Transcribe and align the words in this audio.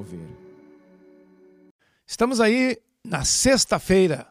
Mover. 0.00 0.20
Estamos 2.06 2.40
aí 2.40 2.78
na 3.04 3.22
sexta-feira. 3.22 4.26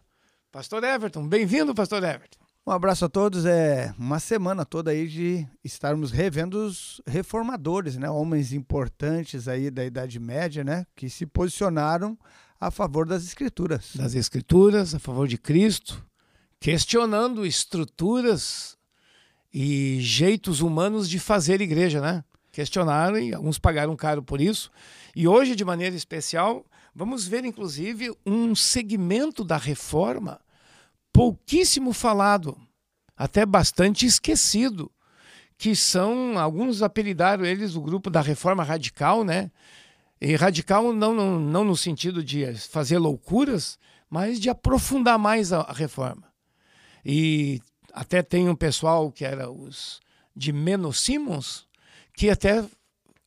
Pastor 0.51 0.83
Everton, 0.83 1.27
bem-vindo, 1.27 1.75
Pastor 1.75 2.03
Everton. 2.03 2.39
Um 2.65 2.71
abraço 2.71 3.05
a 3.05 3.09
todos. 3.09 3.45
É 3.45 3.93
uma 3.95 4.19
semana 4.19 4.65
toda 4.65 4.89
aí 4.89 5.07
de 5.07 5.47
estarmos 5.63 6.09
revendo 6.11 6.65
os 6.65 6.99
reformadores, 7.05 7.97
né? 7.97 8.09
Homens 8.09 8.51
importantes 8.51 9.47
aí 9.47 9.69
da 9.69 9.85
Idade 9.85 10.19
Média, 10.19 10.63
né? 10.63 10.87
Que 10.95 11.07
se 11.07 11.27
posicionaram 11.27 12.17
a 12.59 12.71
favor 12.71 13.05
das 13.05 13.23
Escrituras. 13.23 13.91
Das 13.93 14.15
Escrituras, 14.15 14.95
a 14.95 14.99
favor 14.99 15.27
de 15.27 15.37
Cristo, 15.37 16.03
questionando 16.59 17.45
estruturas 17.45 18.75
e 19.53 19.99
jeitos 20.01 20.61
humanos 20.61 21.07
de 21.07 21.19
fazer 21.19 21.61
igreja, 21.61 22.01
né? 22.01 22.23
Questionaram 22.59 23.17
e 23.17 23.33
alguns 23.33 23.57
pagaram 23.57 23.95
caro 23.95 24.21
por 24.21 24.41
isso. 24.41 24.69
E 25.15 25.25
hoje, 25.25 25.55
de 25.55 25.63
maneira 25.63 25.95
especial, 25.95 26.65
vamos 26.93 27.25
ver 27.25 27.45
inclusive 27.45 28.13
um 28.25 28.53
segmento 28.53 29.45
da 29.45 29.55
reforma 29.55 30.41
pouquíssimo 31.13 31.93
falado, 31.93 32.57
até 33.15 33.45
bastante 33.45 34.05
esquecido, 34.05 34.91
que 35.57 35.73
são 35.73 36.37
alguns 36.37 36.81
apelidaram 36.81 37.45
eles 37.45 37.77
o 37.77 37.81
grupo 37.81 38.09
da 38.09 38.19
reforma 38.19 38.61
radical, 38.61 39.23
né? 39.23 39.49
E 40.19 40.35
radical 40.35 40.91
não, 40.91 41.13
não, 41.13 41.39
não 41.39 41.63
no 41.63 41.77
sentido 41.77 42.21
de 42.21 42.53
fazer 42.55 42.97
loucuras, 42.97 43.79
mas 44.09 44.37
de 44.37 44.49
aprofundar 44.49 45.17
mais 45.17 45.53
a, 45.53 45.61
a 45.61 45.71
reforma. 45.71 46.27
E 47.05 47.61
até 47.93 48.21
tem 48.21 48.49
um 48.49 48.55
pessoal 48.55 49.09
que 49.09 49.23
era 49.23 49.49
os 49.49 50.01
de 50.35 50.51
Menocimons, 50.51 51.68
que 52.19 52.29
até 52.29 52.65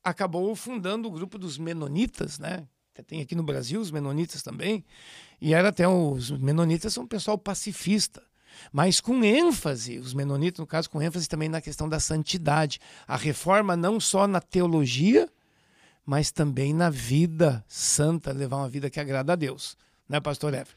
acabou 0.05 0.55
fundando 0.55 1.09
o 1.09 1.11
grupo 1.11 1.39
dos 1.39 1.57
Menonitas, 1.57 2.39
né? 2.39 2.69
Tem 3.07 3.23
aqui 3.23 3.35
no 3.35 3.43
Brasil 3.43 3.81
os 3.81 3.91
Menonitas 3.91 4.43
também. 4.43 4.85
E 5.41 5.55
era 5.55 5.71
até 5.71 5.89
os 5.89 6.31
Menonitas 6.31 6.93
são 6.93 7.05
um 7.05 7.07
pessoal 7.07 7.39
pacifista, 7.39 8.23
mas 8.71 9.01
com 9.01 9.25
ênfase, 9.25 9.99
os 9.99 10.13
Menonitas, 10.13 10.59
no 10.59 10.67
caso, 10.67 10.91
com 10.91 11.01
ênfase 11.01 11.27
também 11.27 11.49
na 11.49 11.63
questão 11.63 11.89
da 11.89 11.99
santidade. 11.99 12.81
A 13.09 13.17
reforma 13.17 13.75
não 13.75 13.99
só 13.99 14.27
na 14.27 14.43
teologia, 14.43 15.27
mas 16.05 16.31
também 16.31 16.75
na 16.75 16.91
vida 16.91 17.65
santa, 17.67 18.31
levar 18.31 18.59
uma 18.59 18.69
vida 18.69 18.91
que 18.91 19.01
agrada 19.01 19.33
a 19.33 19.37
Deus. 19.37 19.75
Né, 20.07 20.21
pastor 20.21 20.53
Ever? 20.53 20.69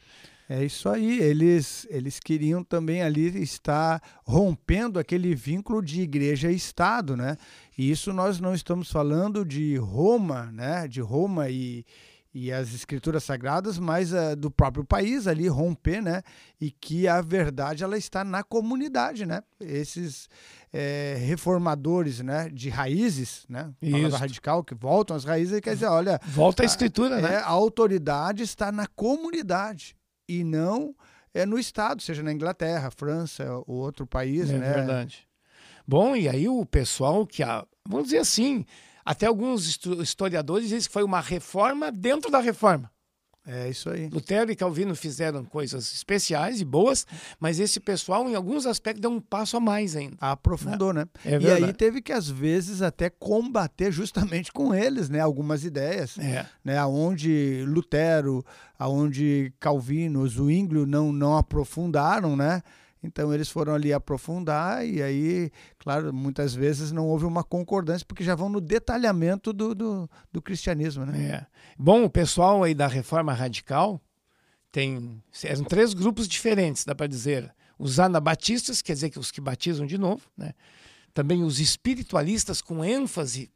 É 0.48 0.64
isso 0.64 0.88
aí, 0.88 1.18
eles, 1.18 1.88
eles 1.90 2.20
queriam 2.20 2.62
também 2.62 3.02
ali 3.02 3.42
estar 3.42 4.00
rompendo 4.24 4.96
aquele 4.96 5.34
vínculo 5.34 5.82
de 5.82 6.02
igreja 6.02 6.52
e 6.52 6.54
Estado, 6.54 7.16
né? 7.16 7.36
E 7.76 7.90
isso 7.90 8.12
nós 8.12 8.38
não 8.38 8.54
estamos 8.54 8.88
falando 8.90 9.44
de 9.44 9.76
Roma, 9.76 10.46
né? 10.52 10.86
De 10.86 11.00
Roma 11.00 11.50
e, 11.50 11.84
e 12.32 12.52
as 12.52 12.72
escrituras 12.72 13.24
sagradas, 13.24 13.76
mas 13.76 14.12
uh, 14.12 14.36
do 14.36 14.48
próprio 14.48 14.84
país 14.84 15.26
ali 15.26 15.48
romper, 15.48 16.00
né? 16.00 16.22
E 16.60 16.70
que 16.70 17.08
a 17.08 17.20
verdade 17.20 17.82
ela 17.82 17.98
está 17.98 18.22
na 18.22 18.44
comunidade, 18.44 19.26
né? 19.26 19.42
Esses 19.58 20.28
é, 20.72 21.16
reformadores, 21.26 22.20
né? 22.20 22.48
De 22.50 22.68
raízes, 22.68 23.44
né? 23.48 23.72
Palavra 23.80 24.18
radical 24.18 24.62
que 24.62 24.76
voltam 24.76 25.16
às 25.16 25.24
raízes, 25.24 25.58
quer 25.58 25.74
dizer, 25.74 25.86
olha, 25.86 26.20
volta 26.24 26.62
à 26.62 26.66
escritura, 26.66 27.18
a, 27.18 27.20
né? 27.20 27.34
É, 27.34 27.36
a 27.38 27.48
autoridade 27.48 28.44
está 28.44 28.70
na 28.70 28.86
comunidade 28.86 29.96
e 30.28 30.44
não 30.44 30.94
é 31.32 31.44
no 31.44 31.58
Estado, 31.58 32.00
seja 32.00 32.22
na 32.22 32.32
Inglaterra, 32.32 32.90
França 32.90 33.44
ou 33.66 33.76
outro 33.76 34.06
país. 34.06 34.50
É 34.50 34.58
né? 34.58 34.72
verdade. 34.72 35.28
Bom, 35.86 36.16
e 36.16 36.28
aí 36.28 36.48
o 36.48 36.64
pessoal 36.64 37.26
que, 37.26 37.42
a, 37.42 37.64
vamos 37.86 38.06
dizer 38.06 38.18
assim, 38.18 38.64
até 39.04 39.26
alguns 39.26 39.78
historiadores 40.00 40.68
dizem 40.68 40.88
que 40.88 40.92
foi 40.92 41.04
uma 41.04 41.20
reforma 41.20 41.92
dentro 41.92 42.30
da 42.30 42.40
reforma. 42.40 42.90
É 43.46 43.68
isso 43.68 43.88
aí. 43.88 44.08
Lutero 44.08 44.50
e 44.50 44.56
Calvino 44.56 44.96
fizeram 44.96 45.44
coisas 45.44 45.92
especiais 45.92 46.60
e 46.60 46.64
boas, 46.64 47.06
mas 47.38 47.60
esse 47.60 47.78
pessoal, 47.78 48.28
em 48.28 48.34
alguns 48.34 48.66
aspectos, 48.66 49.00
deu 49.00 49.10
um 49.10 49.20
passo 49.20 49.56
a 49.56 49.60
mais 49.60 49.94
ainda. 49.94 50.16
Aprofundou, 50.20 50.92
né? 50.92 51.06
É 51.24 51.38
e 51.38 51.50
aí 51.50 51.72
teve 51.72 52.02
que, 52.02 52.12
às 52.12 52.28
vezes, 52.28 52.82
até 52.82 53.08
combater 53.08 53.92
justamente 53.92 54.52
com 54.52 54.74
eles, 54.74 55.08
né? 55.08 55.20
Algumas 55.20 55.64
ideias. 55.64 56.18
É. 56.18 56.44
Né? 56.64 56.84
Onde 56.84 57.64
Lutero, 57.68 58.44
aonde 58.76 59.52
Calvino, 59.60 60.26
Zwinglio 60.26 60.84
não, 60.84 61.12
não 61.12 61.36
aprofundaram, 61.36 62.36
né? 62.36 62.62
Então 63.06 63.32
eles 63.32 63.48
foram 63.48 63.74
ali 63.74 63.92
aprofundar 63.92 64.86
e 64.86 65.02
aí, 65.02 65.50
claro, 65.78 66.12
muitas 66.12 66.54
vezes 66.54 66.90
não 66.90 67.06
houve 67.06 67.24
uma 67.24 67.44
concordância 67.44 68.04
porque 68.06 68.24
já 68.24 68.34
vão 68.34 68.48
no 68.48 68.60
detalhamento 68.60 69.52
do, 69.52 69.74
do, 69.74 70.10
do 70.32 70.42
cristianismo, 70.42 71.06
né? 71.06 71.24
É. 71.26 71.46
Bom, 71.78 72.04
o 72.04 72.10
pessoal 72.10 72.62
aí 72.62 72.74
da 72.74 72.86
Reforma 72.86 73.32
Radical 73.32 74.00
tem 74.72 75.22
eram 75.44 75.64
três 75.64 75.94
grupos 75.94 76.28
diferentes, 76.28 76.84
dá 76.84 76.94
para 76.94 77.06
dizer. 77.06 77.54
Os 77.78 78.00
anabatistas, 78.00 78.82
quer 78.82 78.94
dizer 78.94 79.10
que 79.10 79.18
os 79.18 79.30
que 79.30 79.40
batizam 79.40 79.86
de 79.86 79.98
novo, 79.98 80.22
né? 80.36 80.52
Também 81.14 81.42
os 81.42 81.60
espiritualistas 81.60 82.60
com 82.60 82.84
ênfase 82.84 83.50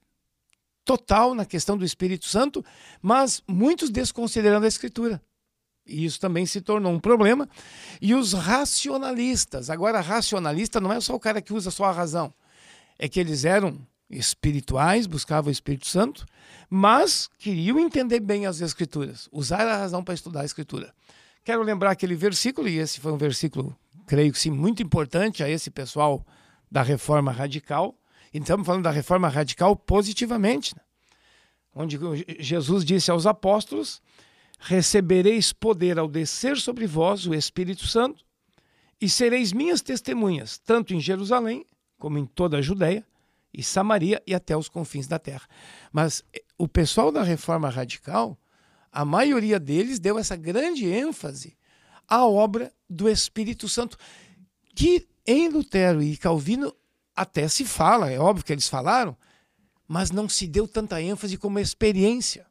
total 0.85 1.35
na 1.35 1.45
questão 1.45 1.77
do 1.77 1.85
Espírito 1.85 2.27
Santo, 2.27 2.65
mas 3.03 3.43
muitos 3.47 3.91
desconsiderando 3.91 4.65
a 4.65 4.69
Escritura. 4.69 5.21
E 5.91 6.05
isso 6.05 6.21
também 6.21 6.47
se 6.47 6.61
tornou 6.61 6.93
um 6.93 7.01
problema. 7.01 7.49
E 8.01 8.15
os 8.15 8.33
racionalistas. 8.33 9.69
Agora, 9.69 10.01
racionalista 10.01 10.81
não 10.81 10.93
é 10.93 11.01
só 11.01 11.15
o 11.15 11.21
cara 11.21 11.43
que 11.43 11.53
usa 11.53 11.71
só 11.71 11.85
a 11.85 11.93
razão. 11.93 12.33
É 12.99 13.09
que 13.09 13.19
eles 13.19 13.45
eram 13.45 13.85
espirituais, 14.09 15.07
buscavam 15.07 15.49
o 15.49 15.53
Espírito 15.53 15.87
Santo, 15.87 16.27
mas 16.69 17.29
queriam 17.39 17.79
entender 17.79 18.21
bem 18.21 18.47
as 18.47 18.61
Escrituras, 18.61 19.29
usar 19.31 19.67
a 19.67 19.77
razão 19.77 20.03
para 20.03 20.15
estudar 20.15 20.43
a 20.43 20.45
Escritura. 20.45 20.93
Quero 21.45 21.63
lembrar 21.63 21.93
aquele 21.93 22.15
versículo, 22.15 22.69
e 22.69 22.79
esse 22.79 23.01
foi 23.01 23.13
um 23.13 23.17
versículo, 23.17 23.75
creio 24.07 24.33
que 24.33 24.39
sim, 24.39 24.51
muito 24.51 24.83
importante 24.83 25.43
a 25.43 25.49
esse 25.49 25.71
pessoal 25.71 26.27
da 26.71 26.83
reforma 26.83 27.33
radical. 27.33 27.97
Estamos 28.33 28.67
falando 28.67 28.85
da 28.85 28.91
reforma 28.91 29.29
radical 29.29 29.75
positivamente, 29.75 30.77
né? 30.77 30.83
onde 31.75 31.99
Jesus 32.41 32.85
disse 32.85 33.11
aos 33.11 33.27
apóstolos 33.27 34.03
recebereis 34.61 35.53
poder 35.53 35.99
ao 35.99 36.07
descer 36.07 36.59
sobre 36.59 36.87
vós 36.87 37.27
o 37.27 37.35
Espírito 37.35 37.87
Santo, 37.87 38.25
e 39.01 39.09
sereis 39.09 39.53
minhas 39.53 39.81
testemunhas, 39.81 40.59
tanto 40.59 40.93
em 40.93 41.01
Jerusalém, 41.01 41.65
como 41.99 42.19
em 42.19 42.27
toda 42.27 42.59
a 42.59 42.63
Judéia 42.63 43.05
e 43.53 43.63
Samaria 43.63 44.23
e 44.27 44.35
até 44.35 44.55
os 44.55 44.69
confins 44.69 45.07
da 45.07 45.19
terra. 45.19 45.49
Mas 45.91 46.23
eh, 46.35 46.43
o 46.59 46.69
pessoal 46.69 47.11
da 47.11 47.23
reforma 47.23 47.71
radical, 47.71 48.39
a 48.93 49.05
maioria 49.05 49.59
deles 49.59 49.99
deu 49.99 50.19
essa 50.19 50.37
grande 50.37 50.87
ênfase 50.87 51.57
à 52.07 52.27
obra 52.27 52.71
do 52.89 53.09
Espírito 53.09 53.69
Santo, 53.69 53.97
que 54.75 55.09
em 55.27 55.49
Lutero 55.49 56.03
e 56.03 56.17
Calvino 56.17 56.75
até 57.17 57.49
se 57.49 57.65
fala, 57.65 58.11
é 58.11 58.19
óbvio 58.19 58.45
que 58.45 58.53
eles 58.53 58.69
falaram, 58.69 59.17
mas 59.89 60.11
não 60.11 60.29
se 60.29 60.47
deu 60.47 60.69
tanta 60.69 61.01
ênfase 61.01 61.39
como 61.39 61.59
experiência 61.59 62.50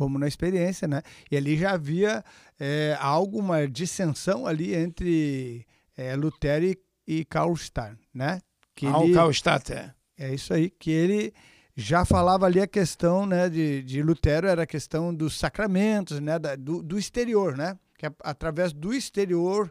como 0.00 0.18
na 0.18 0.26
experiência, 0.26 0.88
né? 0.88 1.02
E 1.30 1.36
ali 1.36 1.58
já 1.58 1.72
havia 1.72 2.24
é, 2.58 2.96
alguma 2.98 3.68
dissensão 3.68 4.46
ali 4.46 4.74
entre 4.74 5.66
é, 5.94 6.16
Lutero 6.16 6.64
e, 6.64 6.78
e 7.06 7.22
Karl 7.26 7.52
Starr, 7.52 7.98
né? 8.14 8.40
Que 8.74 8.86
ah, 8.86 8.98
ele, 9.02 9.12
o 9.12 9.14
Karl 9.14 9.30
Starr, 9.30 9.60
é. 9.72 9.92
É 10.16 10.34
isso 10.34 10.54
aí, 10.54 10.70
que 10.70 10.90
ele 10.90 11.34
já 11.76 12.06
falava 12.06 12.46
ali 12.46 12.62
a 12.62 12.66
questão, 12.66 13.26
né, 13.26 13.50
de, 13.50 13.82
de 13.82 14.02
Lutero 14.02 14.46
era 14.46 14.62
a 14.62 14.66
questão 14.66 15.14
dos 15.14 15.38
sacramentos, 15.38 16.18
né, 16.18 16.38
da, 16.38 16.56
do, 16.56 16.82
do 16.82 16.98
exterior, 16.98 17.54
né? 17.54 17.76
Que 17.98 18.06
é 18.06 18.10
através 18.22 18.72
do 18.72 18.94
exterior 18.94 19.70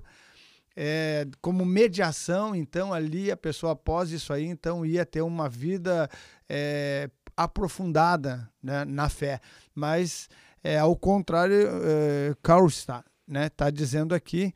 é, 0.75 1.25
como 1.41 1.65
mediação, 1.65 2.55
então 2.55 2.93
ali 2.93 3.31
a 3.31 3.37
pessoa 3.37 3.73
após 3.73 4.11
isso 4.11 4.31
aí, 4.31 4.45
então 4.45 4.85
ia 4.85 5.05
ter 5.05 5.21
uma 5.21 5.49
vida 5.49 6.07
é, 6.47 7.09
aprofundada 7.43 8.49
né, 8.61 8.83
na 8.85 9.07
fé. 9.07 9.39
Mas, 9.73 10.29
é, 10.63 10.77
ao 10.77 10.95
contrário, 10.95 11.69
é, 11.83 12.35
Carl 12.43 12.67
está 12.67 13.03
né, 13.27 13.49
tá 13.49 13.69
dizendo 13.69 14.13
aqui 14.13 14.53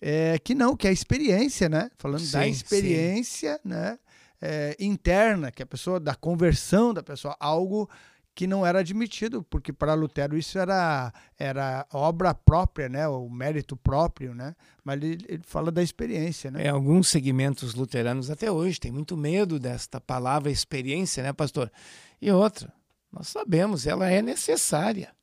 é, 0.00 0.38
que 0.38 0.54
não, 0.54 0.76
que 0.76 0.86
é 0.86 0.90
a 0.90 0.92
experiência, 0.92 1.68
né? 1.68 1.90
Falando 1.96 2.20
sim, 2.20 2.32
da 2.32 2.46
experiência 2.46 3.58
né, 3.64 3.98
é, 4.40 4.76
interna, 4.78 5.50
que 5.50 5.62
a 5.62 5.66
pessoa, 5.66 5.98
da 5.98 6.14
conversão 6.14 6.92
da 6.92 7.02
pessoa, 7.02 7.36
algo 7.40 7.88
que 8.34 8.46
não 8.46 8.66
era 8.66 8.80
admitido, 8.80 9.42
porque 9.44 9.72
para 9.72 9.94
Lutero 9.94 10.36
isso 10.36 10.58
era, 10.58 11.12
era 11.38 11.86
obra 11.92 12.34
própria, 12.34 12.88
né, 12.88 13.06
o 13.06 13.28
mérito 13.30 13.76
próprio, 13.76 14.34
né, 14.34 14.56
mas 14.82 15.00
ele, 15.00 15.24
ele 15.28 15.42
fala 15.46 15.70
da 15.70 15.82
experiência. 15.82 16.50
Né? 16.50 16.64
É, 16.64 16.68
alguns 16.68 17.08
segmentos 17.08 17.74
luteranos 17.74 18.30
até 18.30 18.50
hoje 18.50 18.80
têm 18.80 18.90
muito 18.90 19.16
medo 19.16 19.58
desta 19.60 20.00
palavra 20.00 20.50
experiência, 20.50 21.22
né, 21.22 21.32
pastor? 21.32 21.70
E 22.20 22.30
outra, 22.32 22.72
nós 23.12 23.28
sabemos, 23.28 23.86
ela 23.86 24.10
é 24.10 24.20
necessária. 24.20 25.14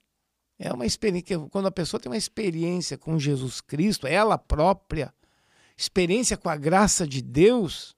É 0.57 0.71
uma 0.71 0.85
experiência, 0.85 1.39
quando 1.49 1.67
a 1.67 1.71
pessoa 1.71 1.99
tem 1.99 2.09
uma 2.09 2.17
experiência 2.17 2.97
com 2.97 3.19
Jesus 3.19 3.59
Cristo, 3.59 4.07
ela 4.07 4.37
própria, 4.37 5.13
experiência 5.75 6.37
com 6.37 6.47
a 6.47 6.55
graça 6.55 7.05
de 7.05 7.21
Deus, 7.21 7.95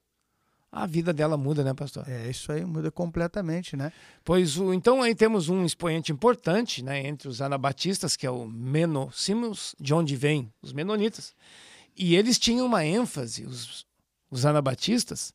a 0.76 0.86
vida 0.86 1.12
dela 1.12 1.36
muda, 1.36 1.62
né, 1.62 1.72
pastor? 1.72 2.04
É, 2.08 2.28
isso 2.28 2.50
aí 2.50 2.64
muda 2.64 2.90
completamente, 2.90 3.76
né? 3.76 3.92
Pois 4.24 4.58
o, 4.58 4.74
então 4.74 5.02
aí 5.02 5.14
temos 5.14 5.48
um 5.48 5.64
expoente 5.64 6.10
importante, 6.10 6.82
né, 6.82 7.06
entre 7.06 7.28
os 7.28 7.40
anabatistas, 7.40 8.16
que 8.16 8.26
é 8.26 8.30
o 8.30 8.44
Menossimus, 8.44 9.76
de 9.78 9.94
onde 9.94 10.16
vêm 10.16 10.52
os 10.60 10.72
menonitas. 10.72 11.32
E 11.96 12.16
eles 12.16 12.40
tinham 12.40 12.66
uma 12.66 12.84
ênfase, 12.84 13.44
os, 13.44 13.86
os 14.28 14.44
anabatistas, 14.44 15.32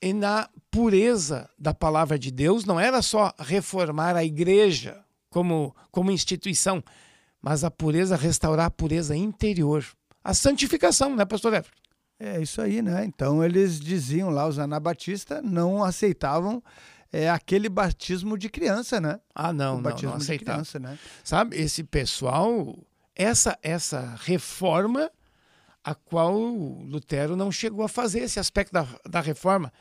e 0.00 0.14
na 0.14 0.48
pureza 0.70 1.50
da 1.58 1.74
palavra 1.74 2.18
de 2.18 2.30
Deus, 2.30 2.64
não 2.64 2.80
era 2.80 3.02
só 3.02 3.34
reformar 3.38 4.16
a 4.16 4.24
igreja 4.24 5.04
como, 5.28 5.76
como 5.90 6.10
instituição, 6.10 6.82
mas 7.42 7.64
a 7.64 7.70
pureza, 7.70 8.16
restaurar 8.16 8.66
a 8.66 8.70
pureza 8.70 9.14
interior. 9.14 9.84
A 10.24 10.32
santificação, 10.32 11.14
né, 11.14 11.26
pastor 11.26 11.52
Everton? 11.52 11.87
É 12.20 12.40
isso 12.40 12.60
aí, 12.60 12.82
né? 12.82 13.04
Então 13.04 13.44
eles 13.44 13.78
diziam 13.78 14.30
lá, 14.30 14.46
os 14.48 14.58
anabatistas 14.58 15.42
não 15.44 15.84
aceitavam 15.84 16.62
é, 17.12 17.30
aquele 17.30 17.68
batismo 17.68 18.36
de 18.36 18.48
criança, 18.48 19.00
né? 19.00 19.20
Ah, 19.34 19.52
não, 19.52 19.74
o 19.74 19.76
não, 19.76 19.82
batismo 19.82 20.10
não 20.10 20.18
de 20.18 20.24
aceitava. 20.24 20.58
criança, 20.58 20.78
né? 20.78 20.98
Sabe, 21.22 21.56
esse 21.56 21.84
pessoal, 21.84 22.76
essa, 23.14 23.56
essa 23.62 24.16
reforma 24.24 25.10
a 25.82 25.94
qual 25.94 26.36
Lutero 26.36 27.36
não 27.36 27.50
chegou 27.50 27.84
a 27.84 27.88
fazer, 27.88 28.20
esse 28.20 28.38
aspecto 28.38 28.72
da, 28.72 28.86
da 29.08 29.20
reforma. 29.20 29.72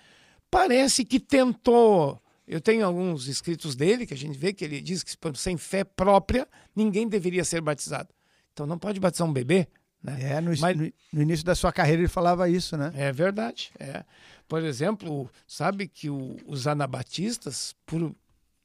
Parece 0.49 1.03
que 1.03 1.19
tentou. 1.19 2.21
Eu 2.47 2.61
tenho 2.61 2.85
alguns 2.85 3.27
escritos 3.27 3.75
dele 3.75 4.05
que 4.05 4.13
a 4.13 4.17
gente 4.17 4.37
vê 4.37 4.53
que 4.53 4.63
ele 4.63 4.79
diz 4.79 5.03
que 5.03 5.11
sem 5.35 5.57
fé 5.57 5.83
própria 5.83 6.47
ninguém 6.73 7.09
deveria 7.09 7.43
ser 7.43 7.59
batizado. 7.59 8.09
Então 8.53 8.65
não 8.65 8.77
pode 8.77 8.99
batizar 9.01 9.27
um 9.27 9.33
bebê, 9.33 9.67
né? 10.07 10.33
É, 10.37 10.41
no, 10.41 10.51
Mas- 10.59 10.77
no- 10.77 10.91
no 11.13 11.21
início 11.21 11.45
da 11.45 11.53
sua 11.55 11.71
carreira 11.71 12.01
ele 12.01 12.07
falava 12.07 12.49
isso, 12.49 12.77
né? 12.77 12.91
É 12.95 13.11
verdade. 13.11 13.71
É. 13.79 14.03
Por 14.47 14.63
exemplo, 14.63 15.29
sabe 15.45 15.87
que 15.87 16.09
o- 16.09 16.37
os 16.45 16.65
anabatistas, 16.67 17.75
por 17.85 18.15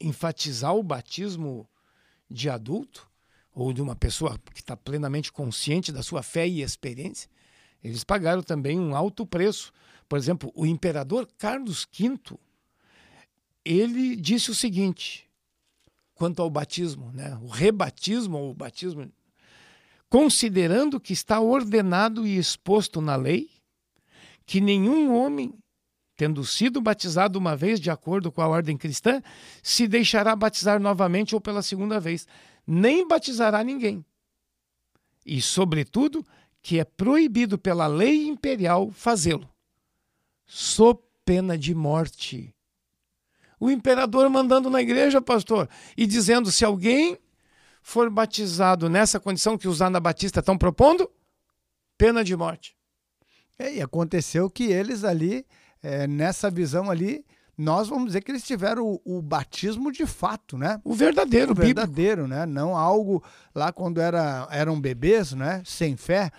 enfatizar 0.00 0.74
o 0.74 0.82
batismo 0.82 1.68
de 2.30 2.48
adulto, 2.48 3.10
ou 3.54 3.72
de 3.72 3.82
uma 3.82 3.94
pessoa 3.94 4.38
que 4.54 4.60
está 4.60 4.76
plenamente 4.76 5.30
consciente 5.30 5.92
da 5.92 6.02
sua 6.02 6.22
fé 6.22 6.48
e 6.48 6.62
experiência, 6.62 7.28
eles 7.84 8.02
pagaram 8.04 8.42
também 8.42 8.78
um 8.80 8.94
alto 8.96 9.26
preço. 9.26 9.72
Por 10.08 10.16
exemplo, 10.18 10.50
o 10.54 10.64
imperador 10.64 11.28
Carlos 11.36 11.86
V, 11.92 12.18
ele 13.64 14.16
disse 14.16 14.50
o 14.50 14.54
seguinte, 14.54 15.28
quanto 16.14 16.40
ao 16.40 16.48
batismo, 16.50 17.10
né? 17.12 17.36
o 17.42 17.48
rebatismo 17.48 18.38
ou 18.38 18.50
o 18.50 18.54
batismo, 18.54 19.10
considerando 20.12 21.00
que 21.00 21.14
está 21.14 21.40
ordenado 21.40 22.26
e 22.26 22.36
exposto 22.36 23.00
na 23.00 23.16
lei, 23.16 23.48
que 24.44 24.60
nenhum 24.60 25.10
homem, 25.16 25.54
tendo 26.14 26.44
sido 26.44 26.82
batizado 26.82 27.38
uma 27.38 27.56
vez 27.56 27.80
de 27.80 27.90
acordo 27.90 28.30
com 28.30 28.42
a 28.42 28.46
ordem 28.46 28.76
cristã, 28.76 29.22
se 29.62 29.88
deixará 29.88 30.36
batizar 30.36 30.78
novamente 30.78 31.34
ou 31.34 31.40
pela 31.40 31.62
segunda 31.62 31.98
vez, 31.98 32.28
nem 32.66 33.08
batizará 33.08 33.64
ninguém. 33.64 34.04
E, 35.24 35.40
sobretudo, 35.40 36.22
que 36.60 36.78
é 36.78 36.84
proibido 36.84 37.56
pela 37.56 37.86
lei 37.86 38.28
imperial 38.28 38.90
fazê-lo, 38.90 39.48
sob 40.44 41.00
pena 41.24 41.56
de 41.56 41.74
morte. 41.74 42.54
O 43.58 43.70
imperador 43.70 44.28
mandando 44.28 44.68
na 44.68 44.82
igreja, 44.82 45.22
pastor, 45.22 45.70
e 45.96 46.06
dizendo: 46.06 46.52
se 46.52 46.66
alguém 46.66 47.16
for 47.82 48.08
batizado 48.08 48.88
nessa 48.88 49.18
condição 49.18 49.58
que 49.58 49.68
os 49.68 49.82
anabatistas 49.82 50.40
estão 50.40 50.56
propondo, 50.56 51.10
pena 51.98 52.24
de 52.24 52.36
morte. 52.36 52.76
É, 53.58 53.74
e 53.74 53.82
aconteceu 53.82 54.48
que 54.48 54.64
eles 54.64 55.04
ali, 55.04 55.44
é, 55.82 56.06
nessa 56.06 56.50
visão 56.50 56.90
ali, 56.90 57.24
nós 57.56 57.88
vamos 57.88 58.06
dizer 58.06 58.22
que 58.22 58.30
eles 58.30 58.44
tiveram 58.44 58.86
o, 58.86 59.18
o 59.18 59.22
batismo 59.22 59.92
de 59.92 60.06
fato, 60.06 60.56
né? 60.56 60.80
O 60.84 60.94
verdadeiro 60.94 61.52
o 61.52 61.54
bíblico. 61.54 61.80
verdadeiro, 61.80 62.26
né? 62.26 62.46
Não 62.46 62.76
algo 62.76 63.22
lá 63.54 63.72
quando 63.72 64.00
era, 64.00 64.48
eram 64.50 64.80
bebês, 64.80 65.32
né? 65.32 65.62
Sem 65.64 65.96
fé. 65.96 66.30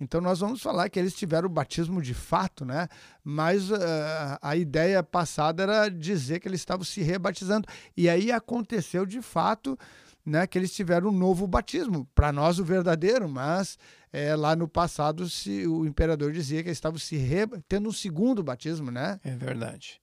Então 0.00 0.20
nós 0.20 0.40
vamos 0.40 0.62
falar 0.62 0.88
que 0.88 0.98
eles 0.98 1.14
tiveram 1.14 1.46
o 1.46 1.52
batismo 1.52 2.00
de 2.00 2.14
fato, 2.14 2.64
né? 2.64 2.88
Mas 3.22 3.70
ah, 3.70 4.38
a 4.40 4.56
ideia 4.56 5.02
passada 5.02 5.62
era 5.62 5.88
dizer 5.90 6.40
que 6.40 6.48
eles 6.48 6.60
estavam 6.60 6.84
se 6.84 7.02
rebatizando. 7.02 7.68
E 7.94 8.08
aí 8.08 8.32
aconteceu 8.32 9.04
de 9.04 9.20
fato, 9.20 9.78
né? 10.24 10.46
Que 10.46 10.58
eles 10.58 10.74
tiveram 10.74 11.08
um 11.08 11.12
novo 11.12 11.46
batismo. 11.46 12.08
Para 12.14 12.32
nós 12.32 12.58
o 12.58 12.64
verdadeiro, 12.64 13.28
mas 13.28 13.78
eh, 14.12 14.34
lá 14.34 14.54
no 14.54 14.68
passado 14.68 15.28
se, 15.28 15.66
o 15.66 15.86
imperador 15.86 16.32
dizia 16.32 16.62
que 16.62 16.68
eles 16.68 16.78
estavam 16.78 16.98
se 16.98 17.16
re... 17.16 17.46
tendo 17.68 17.88
um 17.88 17.92
segundo 17.92 18.42
batismo, 18.42 18.90
né? 18.90 19.20
É 19.24 19.34
verdade. 19.36 20.00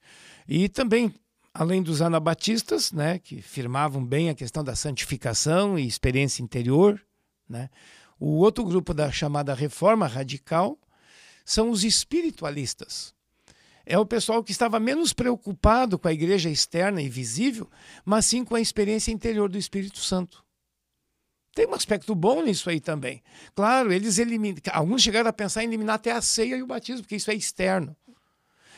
E 0.48 0.70
também, 0.70 1.14
além 1.54 1.84
dos 1.84 2.02
anabatistas, 2.02 2.92
né, 2.92 3.20
que 3.20 3.42
firmavam 3.42 4.06
bem 4.06 4.30
a 4.30 4.36
questão 4.36 4.64
da 4.64 4.76
santificação 4.76 5.78
e 5.78 5.86
experiência 5.86 6.42
interior, 6.42 7.02
né, 7.50 7.70
o 8.20 8.38
outro 8.38 8.64
grupo 8.64 8.94
da 8.94 9.12
chamada 9.12 9.54
reforma 9.54 10.08
radical 10.08 10.78
são 11.46 11.70
os 11.70 11.84
espiritualistas. 11.84 13.14
É 13.90 13.98
o 13.98 14.06
pessoal 14.06 14.44
que 14.44 14.52
estava 14.52 14.82
menos 14.82 15.14
preocupado 15.14 15.98
com 15.98 16.10
a 16.10 16.14
igreja 16.14 16.50
externa 16.50 17.02
e 17.02 17.08
visível, 17.08 17.70
mas 18.04 18.26
sim 18.26 18.44
com 18.44 18.54
a 18.54 18.60
experiência 18.60 19.12
interior 19.12 19.48
do 19.48 19.58
Espírito 19.58 20.00
Santo. 20.00 20.44
Tem 21.56 21.66
um 21.66 21.74
aspecto 21.74 22.14
bom 22.14 22.44
nisso 22.44 22.70
aí 22.70 22.82
também. 22.82 23.24
Claro, 23.56 23.94
eles 23.94 24.18
eliminam. 24.18 24.60
Alguns 24.74 25.02
chegaram 25.02 25.30
a 25.30 25.34
pensar 25.34 25.64
em 25.64 25.68
eliminar 25.68 25.96
até 25.96 26.12
a 26.12 26.22
ceia 26.22 26.58
e 26.58 26.62
o 26.62 26.68
batismo, 26.68 27.02
porque 27.02 27.16
isso 27.16 27.32
é 27.32 27.34
externo. 27.34 27.96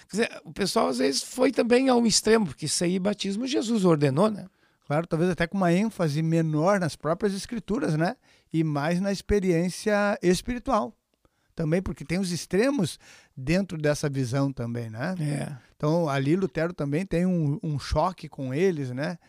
Quer 0.10 0.12
dizer, 0.12 0.42
o 0.46 0.54
pessoal 0.54 0.88
às 0.90 1.00
vezes 1.00 1.24
foi 1.24 1.52
também 1.52 1.90
ao 1.90 2.06
extremo, 2.06 2.46
porque 2.46 2.68
ceia 2.68 2.96
e 2.96 3.00
batismo 3.00 3.48
Jesus 3.48 3.86
ordenou, 3.86 4.30
né? 4.30 4.46
Claro, 4.86 5.08
talvez 5.08 5.32
até 5.32 5.48
com 5.48 5.58
uma 5.58 5.74
ênfase 5.74 6.22
menor 6.22 6.80
nas 6.80 6.96
próprias 6.96 7.34
escrituras, 7.34 7.96
né? 7.96 8.16
E 8.54 8.64
mais 8.64 9.02
na 9.02 9.12
experiência 9.12 10.20
espiritual. 10.22 10.96
Também, 11.60 11.82
porque 11.82 12.06
tem 12.06 12.18
os 12.18 12.32
extremos 12.32 12.98
dentro 13.36 13.78
dessa 13.78 14.08
visão 14.08 14.50
também, 14.50 14.90
né? 14.90 15.14
É. 15.20 15.58
Então, 15.76 16.08
ali 16.08 16.34
Lutero 16.34 16.74
também 16.74 17.06
tem 17.06 17.26
um, 17.26 17.60
um 17.62 17.78
choque 17.78 18.30
com 18.30 18.54
eles, 18.54 18.92
né? 18.92 19.20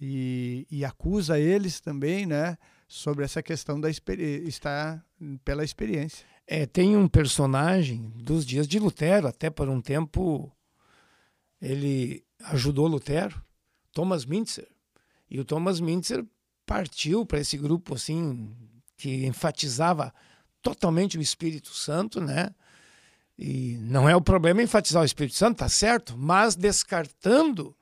E, 0.00 0.64
e 0.70 0.84
acusa 0.84 1.40
eles 1.40 1.80
também, 1.80 2.24
né? 2.24 2.56
Sobre 2.86 3.24
essa 3.24 3.42
questão 3.42 3.80
da 3.80 3.90
estar 3.90 5.04
pela 5.44 5.64
experiência. 5.64 6.24
É, 6.46 6.66
tem 6.66 6.96
um 6.96 7.08
personagem 7.08 8.12
dos 8.14 8.46
dias 8.46 8.68
de 8.68 8.78
Lutero, 8.78 9.26
até 9.26 9.50
por 9.50 9.68
um 9.68 9.80
tempo 9.80 10.52
ele 11.60 12.24
ajudou 12.44 12.86
Lutero, 12.86 13.42
Thomas 13.92 14.24
Mintzer. 14.24 14.68
E 15.28 15.40
o 15.40 15.44
Thomas 15.44 15.80
Mintzer 15.80 16.24
partiu 16.64 17.26
para 17.26 17.40
esse 17.40 17.56
grupo 17.56 17.96
assim 17.96 18.56
que 18.96 19.26
enfatizava 19.26 20.14
totalmente 20.62 21.18
o 21.18 21.20
Espírito 21.22 21.74
Santo, 21.74 22.20
né? 22.20 22.50
E 23.38 23.76
não 23.80 24.08
é 24.08 24.14
o 24.14 24.20
problema 24.20 24.62
enfatizar 24.62 25.02
o 25.02 25.06
Espírito 25.06 25.36
Santo, 25.36 25.58
tá 25.58 25.68
certo, 25.68 26.16
mas 26.16 26.54
descartando 26.54 27.74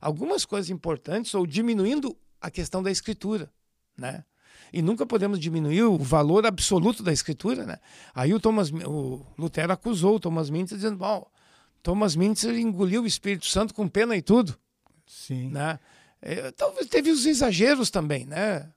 algumas 0.00 0.44
coisas 0.44 0.70
importantes 0.70 1.34
ou 1.34 1.46
diminuindo 1.46 2.16
a 2.40 2.50
questão 2.50 2.82
da 2.82 2.90
escritura, 2.90 3.50
né? 3.96 4.24
E 4.72 4.82
nunca 4.82 5.06
podemos 5.06 5.40
diminuir 5.40 5.82
o 5.82 5.98
valor 5.98 6.46
absoluto 6.46 7.02
da 7.02 7.12
escritura, 7.12 7.64
né? 7.64 7.78
Aí 8.14 8.32
o 8.34 8.40
Thomas, 8.40 8.70
o 8.70 9.26
Lutero 9.36 9.72
acusou 9.72 10.16
o 10.16 10.20
Thomas 10.20 10.50
Mintzer 10.50 10.76
dizendo, 10.76 10.98
bom, 10.98 11.26
Thomas 11.82 12.14
Mintzer 12.14 12.54
engoliu 12.56 13.02
o 13.02 13.06
Espírito 13.06 13.46
Santo 13.46 13.72
com 13.72 13.88
pena 13.88 14.16
e 14.16 14.22
tudo, 14.22 14.58
Sim. 15.06 15.50
né? 15.50 15.80
É, 16.20 16.50
talvez 16.50 16.86
teve 16.86 17.10
os 17.10 17.24
exageros 17.24 17.90
também, 17.90 18.26
né? 18.26 18.68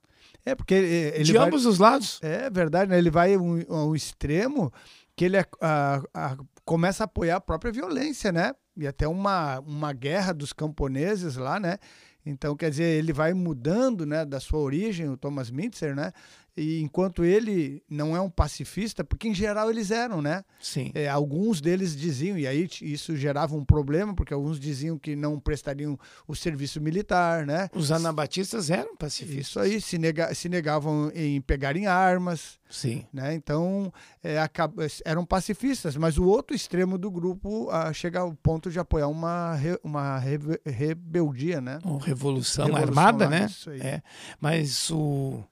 É, 0.44 0.54
porque 0.54 0.74
ele, 0.74 0.86
ele 1.16 1.24
De 1.24 1.32
vai- 1.32 1.46
ambos 1.46 1.66
os 1.66 1.78
lados. 1.78 2.18
É 2.22 2.50
verdade, 2.50 2.90
né? 2.90 2.98
Ele 2.98 3.10
vai 3.10 3.36
um, 3.36 3.60
a 3.68 3.84
um 3.86 3.94
extremo 3.94 4.72
que 5.16 5.24
ele 5.26 5.38
a- 5.38 5.46
a- 5.60 6.02
a- 6.14 6.36
começa 6.64 7.04
a 7.04 7.06
apoiar 7.06 7.36
a 7.36 7.40
própria 7.40 7.70
violência, 7.72 8.32
né? 8.32 8.52
E 8.76 8.86
até 8.86 9.06
uma, 9.06 9.60
uma 9.60 9.92
guerra 9.92 10.32
dos 10.32 10.52
camponeses 10.52 11.36
lá, 11.36 11.60
né? 11.60 11.76
Então, 12.24 12.56
quer 12.56 12.70
dizer, 12.70 12.84
ele 12.84 13.12
vai 13.12 13.34
mudando, 13.34 14.06
né, 14.06 14.24
da 14.24 14.38
sua 14.38 14.60
origem, 14.60 15.08
o 15.08 15.16
Thomas 15.16 15.50
Mintzer, 15.50 15.94
né? 15.94 16.12
E 16.56 16.80
enquanto 16.82 17.24
ele 17.24 17.82
não 17.88 18.14
é 18.14 18.20
um 18.20 18.28
pacifista, 18.28 19.02
porque 19.02 19.26
em 19.28 19.34
geral 19.34 19.70
eles 19.70 19.90
eram, 19.90 20.20
né? 20.20 20.44
Sim. 20.60 20.90
É, 20.94 21.08
alguns 21.08 21.60
deles 21.62 21.96
diziam, 21.96 22.36
e 22.36 22.46
aí 22.46 22.68
isso 22.82 23.16
gerava 23.16 23.56
um 23.56 23.64
problema, 23.64 24.14
porque 24.14 24.34
alguns 24.34 24.60
diziam 24.60 24.98
que 24.98 25.16
não 25.16 25.40
prestariam 25.40 25.98
o 26.28 26.34
serviço 26.34 26.78
militar, 26.80 27.46
né? 27.46 27.70
Os 27.74 27.90
anabatistas 27.90 28.68
eram 28.70 28.94
pacifistas. 28.96 29.46
Isso 29.48 29.60
aí, 29.60 29.80
se, 29.80 29.96
nega, 29.96 30.34
se 30.34 30.48
negavam 30.48 31.10
em 31.14 31.40
pegarem 31.40 31.86
armas, 31.86 32.58
Sim. 32.68 33.06
né? 33.12 33.34
Então 33.34 33.90
é, 34.22 34.38
acaba- 34.38 34.84
eram 35.06 35.24
pacifistas, 35.24 35.96
mas 35.96 36.18
o 36.18 36.24
outro 36.24 36.54
extremo 36.54 36.98
do 36.98 37.10
grupo 37.10 37.70
ah, 37.70 37.92
chega 37.94 38.20
ao 38.20 38.34
ponto 38.34 38.70
de 38.70 38.78
apoiar 38.78 39.08
uma, 39.08 39.54
re- 39.54 39.80
uma 39.82 40.18
rebe- 40.18 40.60
rebeldia, 40.66 41.60
né? 41.62 41.78
Ou 41.84 41.96
revolução, 41.96 42.66
Revolução 42.66 42.88
armada, 42.88 43.28
né? 43.28 43.46
isso 43.48 43.70
aí. 43.70 43.80
É. 43.80 44.02
Mas 44.40 44.90
o, 44.90 45.42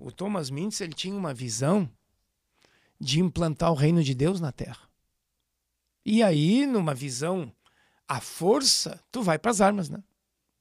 o 0.00 0.10
Thomas 0.10 0.50
Mintz 0.50 0.80
ele 0.80 0.94
tinha 0.94 1.14
uma 1.14 1.34
visão 1.34 1.88
de 2.98 3.20
implantar 3.20 3.70
o 3.70 3.74
reino 3.74 4.02
de 4.02 4.14
Deus 4.14 4.40
na 4.40 4.50
Terra. 4.50 4.88
E 6.04 6.22
aí, 6.22 6.66
numa 6.66 6.94
visão 6.94 7.52
à 8.08 8.20
força, 8.20 9.00
tu 9.12 9.22
vai 9.22 9.38
para 9.38 9.50
as 9.50 9.60
armas, 9.60 9.88
né? 9.88 10.02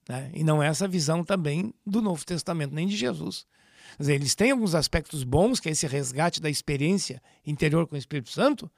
né? 0.07 0.29
E 0.33 0.43
não 0.43 0.61
é 0.61 0.67
essa 0.67 0.87
visão 0.87 1.23
também 1.23 1.73
do 1.85 2.01
Novo 2.01 2.25
Testamento, 2.25 2.75
nem 2.75 2.87
de 2.87 2.95
Jesus. 2.95 3.45
Dizer, 3.97 4.15
eles 4.15 4.35
têm 4.35 4.51
alguns 4.51 4.75
aspectos 4.75 5.23
bons, 5.23 5.59
que 5.59 5.69
é 5.69 5.71
esse 5.71 5.87
resgate 5.87 6.41
da 6.41 6.49
experiência 6.49 7.21
interior 7.45 7.87
com 7.87 7.95
o 7.95 7.97
Espírito 7.97 8.29
Santo, 8.29 8.69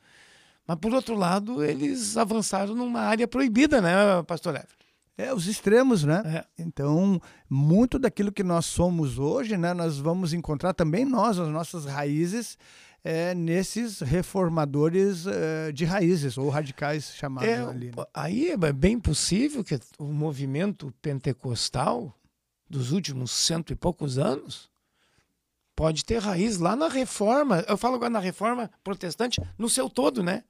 mas, 0.65 0.77
por 0.77 0.93
outro 0.93 1.15
lado, 1.15 1.63
eles 1.63 2.15
avançaram 2.15 2.75
numa 2.75 3.01
área 3.01 3.27
proibida, 3.27 3.81
né, 3.81 3.91
pastor 4.27 4.55
Everton? 4.55 4.80
É, 5.21 5.33
os 5.33 5.47
extremos, 5.47 6.03
né? 6.03 6.21
É. 6.25 6.63
Então, 6.63 7.21
muito 7.49 7.99
daquilo 7.99 8.31
que 8.31 8.43
nós 8.43 8.65
somos 8.65 9.19
hoje, 9.19 9.55
né, 9.57 9.73
nós 9.73 9.97
vamos 9.99 10.33
encontrar 10.33 10.73
também 10.73 11.05
nós, 11.05 11.37
as 11.37 11.49
nossas 11.49 11.85
raízes, 11.85 12.57
é, 13.03 13.33
nesses 13.33 13.99
reformadores 13.99 15.25
é, 15.27 15.71
de 15.71 15.85
raízes, 15.85 16.37
ou 16.37 16.49
radicais 16.49 17.13
chamados 17.15 17.49
É, 17.49 17.61
ali. 17.61 17.87
né? 17.87 18.03
aí 18.13 18.51
é 18.51 18.73
bem 18.73 18.99
possível 18.99 19.63
que 19.63 19.79
o 19.97 20.05
movimento 20.05 20.93
pentecostal 21.01 22.15
dos 22.69 22.91
últimos 22.91 23.31
cento 23.31 23.73
e 23.73 23.75
poucos 23.75 24.17
anos 24.17 24.69
pode 25.75 26.05
ter 26.05 26.19
raiz 26.19 26.57
lá 26.57 26.75
na 26.75 26.87
reforma. 26.87 27.65
Eu 27.67 27.77
falo 27.77 27.95
agora 27.95 28.09
na 28.09 28.19
reforma 28.19 28.69
protestante 28.83 29.41
no 29.57 29.67
seu 29.69 29.89
todo, 29.89 30.21
né? 30.23 30.43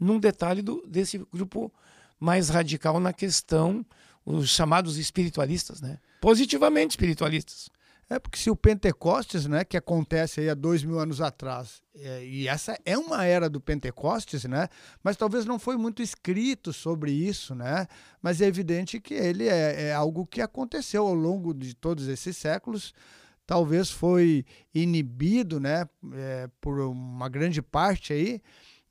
Num 0.00 0.18
detalhe 0.18 0.62
do, 0.62 0.84
desse 0.86 1.18
grupo 1.32 1.72
mais 2.18 2.48
radical 2.48 2.98
na 3.00 3.12
questão, 3.12 3.84
os 4.24 4.48
chamados 4.50 4.98
espiritualistas, 4.98 5.80
né? 5.80 5.98
Positivamente 6.20 6.92
espiritualistas. 6.92 7.68
É 8.08 8.18
porque 8.18 8.38
se 8.38 8.50
o 8.50 8.56
Pentecostes, 8.56 9.46
né, 9.46 9.64
que 9.64 9.76
acontece 9.76 10.40
aí 10.40 10.50
há 10.50 10.54
dois 10.54 10.84
mil 10.84 10.98
anos 10.98 11.20
atrás, 11.22 11.82
é, 11.94 12.24
e 12.24 12.46
essa 12.46 12.78
é 12.84 12.98
uma 12.98 13.24
era 13.24 13.48
do 13.48 13.60
Pentecostes, 13.60 14.44
né, 14.44 14.68
mas 15.02 15.16
talvez 15.16 15.46
não 15.46 15.58
foi 15.58 15.76
muito 15.76 16.02
escrito 16.02 16.70
sobre 16.70 17.12
isso, 17.12 17.54
né, 17.54 17.86
mas 18.20 18.42
é 18.42 18.46
evidente 18.46 19.00
que 19.00 19.14
ele 19.14 19.48
é, 19.48 19.88
é 19.88 19.94
algo 19.94 20.26
que 20.26 20.42
aconteceu 20.42 21.06
ao 21.06 21.14
longo 21.14 21.54
de 21.54 21.74
todos 21.74 22.06
esses 22.06 22.36
séculos, 22.36 22.92
talvez 23.46 23.90
foi 23.90 24.44
inibido, 24.74 25.58
né, 25.58 25.88
é, 26.12 26.48
por 26.60 26.80
uma 26.80 27.28
grande 27.30 27.62
parte 27.62 28.12
aí, 28.12 28.42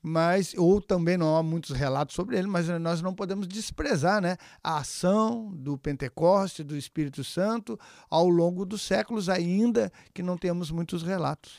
mas 0.03 0.53
ou 0.57 0.81
também 0.81 1.17
não 1.17 1.37
há 1.37 1.41
muitos 1.41 1.71
relatos 1.71 2.13
sobre 2.13 2.37
ele, 2.37 2.47
mas 2.47 2.67
nós 2.67 3.01
não 3.01 3.15
podemos 3.15 3.47
desprezar, 3.47 4.21
né, 4.21 4.35
a 4.61 4.79
ação 4.79 5.49
do 5.55 5.77
Pentecoste, 5.77 6.61
do 6.61 6.75
Espírito 6.75 7.23
Santo 7.23 7.79
ao 8.09 8.27
longo 8.27 8.65
dos 8.65 8.81
séculos 8.81 9.29
ainda 9.29 9.89
que 10.13 10.21
não 10.21 10.37
temos 10.37 10.69
muitos 10.69 11.01
relatos. 11.03 11.53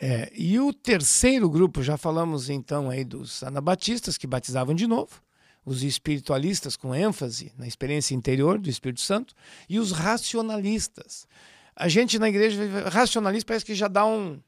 É, 0.00 0.30
e 0.32 0.60
o 0.60 0.72
terceiro 0.72 1.50
grupo, 1.50 1.82
já 1.82 1.96
falamos 1.96 2.48
então 2.48 2.88
aí 2.88 3.04
dos 3.04 3.42
anabatistas 3.42 4.16
que 4.16 4.28
batizavam 4.28 4.72
de 4.72 4.86
novo, 4.86 5.20
os 5.64 5.82
espiritualistas 5.82 6.76
com 6.76 6.94
ênfase 6.94 7.52
na 7.58 7.66
experiência 7.66 8.14
interior 8.14 8.58
do 8.58 8.70
Espírito 8.70 9.00
Santo 9.00 9.34
e 9.68 9.80
os 9.80 9.90
racionalistas. 9.90 11.26
A 11.74 11.88
gente 11.88 12.16
na 12.16 12.28
igreja 12.28 12.88
racionalista 12.88 13.48
parece 13.48 13.64
que 13.64 13.74
já 13.74 13.88
dá 13.88 14.06
um, 14.06 14.40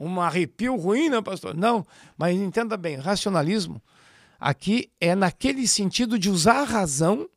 um 0.00 0.20
arrepio 0.20 0.76
ruim, 0.76 1.08
né, 1.08 1.20
pastor? 1.20 1.54
Não, 1.54 1.86
mas 2.16 2.36
entenda 2.36 2.76
bem, 2.76 2.96
racionalismo 2.96 3.82
aqui 4.40 4.90
é 4.98 5.14
naquele 5.14 5.68
sentido 5.68 6.18
de 6.18 6.30
usar 6.30 6.62
a 6.62 6.64
razão 6.64 7.28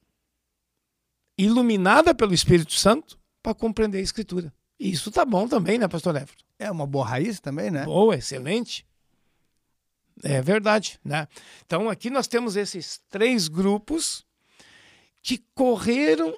iluminada 1.38 2.16
pelo 2.16 2.34
Espírito 2.34 2.74
Santo 2.74 3.20
para 3.42 3.54
compreender 3.54 3.98
a 3.98 4.02
Escritura. 4.02 4.54
E 4.80 4.92
isso 4.92 5.12
tá 5.12 5.26
bom 5.26 5.48
também, 5.48 5.78
né, 5.78 5.88
pastor 5.88 6.16
Everton? 6.16 6.46
É 6.58 6.72
uma 6.72 6.88
boa 6.88 7.06
raiz 7.06 7.40
também, 7.40 7.70
né? 7.70 7.84
Boa, 7.84 8.16
excelente. 8.16 8.88
É 10.24 10.42
verdade, 10.42 11.00
né? 11.04 11.28
Então 11.66 11.90
aqui 11.90 12.10
nós 12.10 12.28
temos 12.28 12.56
esses 12.56 13.02
três 13.10 13.48
grupos 13.48 14.26
que 15.22 15.44
correram 15.54 16.38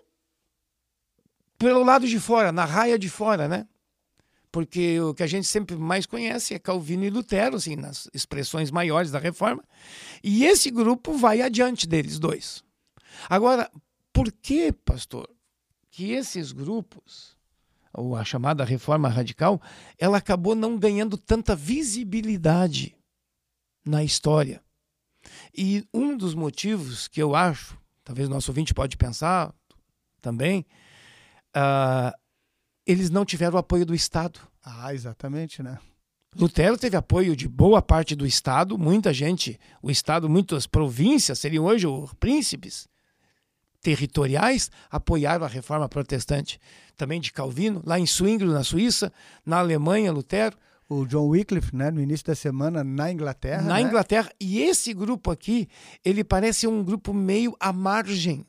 pelo 1.58 1.84
lado 1.84 2.08
de 2.08 2.20
fora, 2.20 2.52
na 2.52 2.66
raia 2.66 2.98
de 2.98 3.10
fora, 3.10 3.48
né? 3.48 3.68
Porque 4.56 4.98
o 5.02 5.14
que 5.14 5.22
a 5.22 5.28
gente 5.28 5.46
sempre 5.46 5.76
mais 5.76 6.06
conhece 6.06 6.54
é 6.54 6.60
Calvino 6.60 7.04
e 7.04 7.10
Lutero, 7.10 7.58
assim, 7.58 7.76
nas 7.76 8.08
expressões 8.14 8.72
maiores 8.72 9.12
da 9.12 9.20
reforma. 9.20 9.62
E 10.24 10.46
esse 10.46 10.72
grupo 10.72 11.12
vai 11.18 11.42
adiante 11.42 11.86
deles 11.86 12.18
dois. 12.18 12.64
Agora, 13.30 13.70
por 14.14 14.32
que, 14.32 14.72
pastor, 14.72 15.30
que 15.92 16.14
esses 16.14 16.54
grupos, 16.54 17.38
ou 17.94 18.16
a 18.16 18.24
chamada 18.24 18.64
reforma 18.64 19.10
radical, 19.10 19.62
ela 20.00 20.20
acabou 20.20 20.56
não 20.56 20.80
ganhando 20.80 21.18
tanta 21.18 21.54
visibilidade 21.54 22.96
na 23.86 24.06
história? 24.06 24.64
E 25.54 25.86
um 25.94 26.16
dos 26.16 26.34
motivos 26.34 27.10
que 27.10 27.22
eu 27.22 27.36
acho, 27.36 27.78
talvez 28.06 28.30
nosso 28.30 28.52
ouvinte 28.52 28.74
pode 28.74 28.96
pensar 28.96 29.54
também, 30.22 30.66
ah, 31.54 32.18
eles 32.86 33.10
não 33.10 33.26
tiveram 33.26 33.56
o 33.56 33.60
apoio 33.60 33.86
do 33.86 33.96
Estado. 33.96 34.40
Ah, 34.64 34.94
exatamente, 34.94 35.62
né? 35.64 35.78
Lutero 36.38 36.78
teve 36.78 36.98
apoio 36.98 37.36
de 37.36 37.48
boa 37.48 37.82
parte 37.82 38.14
do 38.14 38.26
Estado, 38.26 38.78
muita 38.78 39.14
gente, 39.14 39.58
o 39.82 39.90
Estado, 39.90 40.30
muitas 40.30 40.68
províncias, 40.68 41.40
seriam 41.40 41.64
hoje 41.64 41.88
os 41.88 42.14
príncipes 42.16 42.90
territoriais, 43.82 44.70
apoiaram 44.90 45.46
a 45.46 45.48
reforma 45.48 45.88
protestante. 45.88 46.60
Também 46.98 47.22
de 47.22 47.32
Calvino, 47.32 47.82
lá 47.86 48.00
em 48.00 48.06
Zwingli, 48.06 48.50
na 48.50 48.64
Suíça, 48.64 49.14
na 49.46 49.60
Alemanha, 49.60 50.12
Lutero, 50.12 50.58
O 50.90 51.06
John 51.06 51.28
Wycliffe, 51.28 51.76
né, 51.76 51.90
no 51.90 52.02
início 52.02 52.26
da 52.26 52.36
semana 52.36 52.84
na 52.84 53.12
Inglaterra. 53.12 53.62
na 53.62 53.76
né? 53.76 53.82
Inglaterra. 53.82 54.30
E 54.40 54.60
esse 54.62 54.94
grupo 54.94 55.32
aqui, 55.32 55.68
ele 56.04 56.24
parece 56.24 56.68
um 56.68 56.84
grupo 56.84 57.14
meio 57.14 57.56
à 57.60 57.72
margem, 57.72 58.46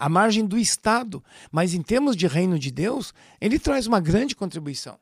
à 0.00 0.08
margem 0.08 0.46
do 0.46 0.58
Estado. 0.58 1.22
Mas 1.52 1.74
em 1.74 1.82
termos 1.82 2.16
de 2.16 2.26
reino 2.26 2.58
de 2.58 2.70
Deus, 2.70 3.12
ele 3.40 3.58
traz 3.58 3.86
uma 3.86 4.00
grande 4.00 4.34
contribuição. 4.34 4.98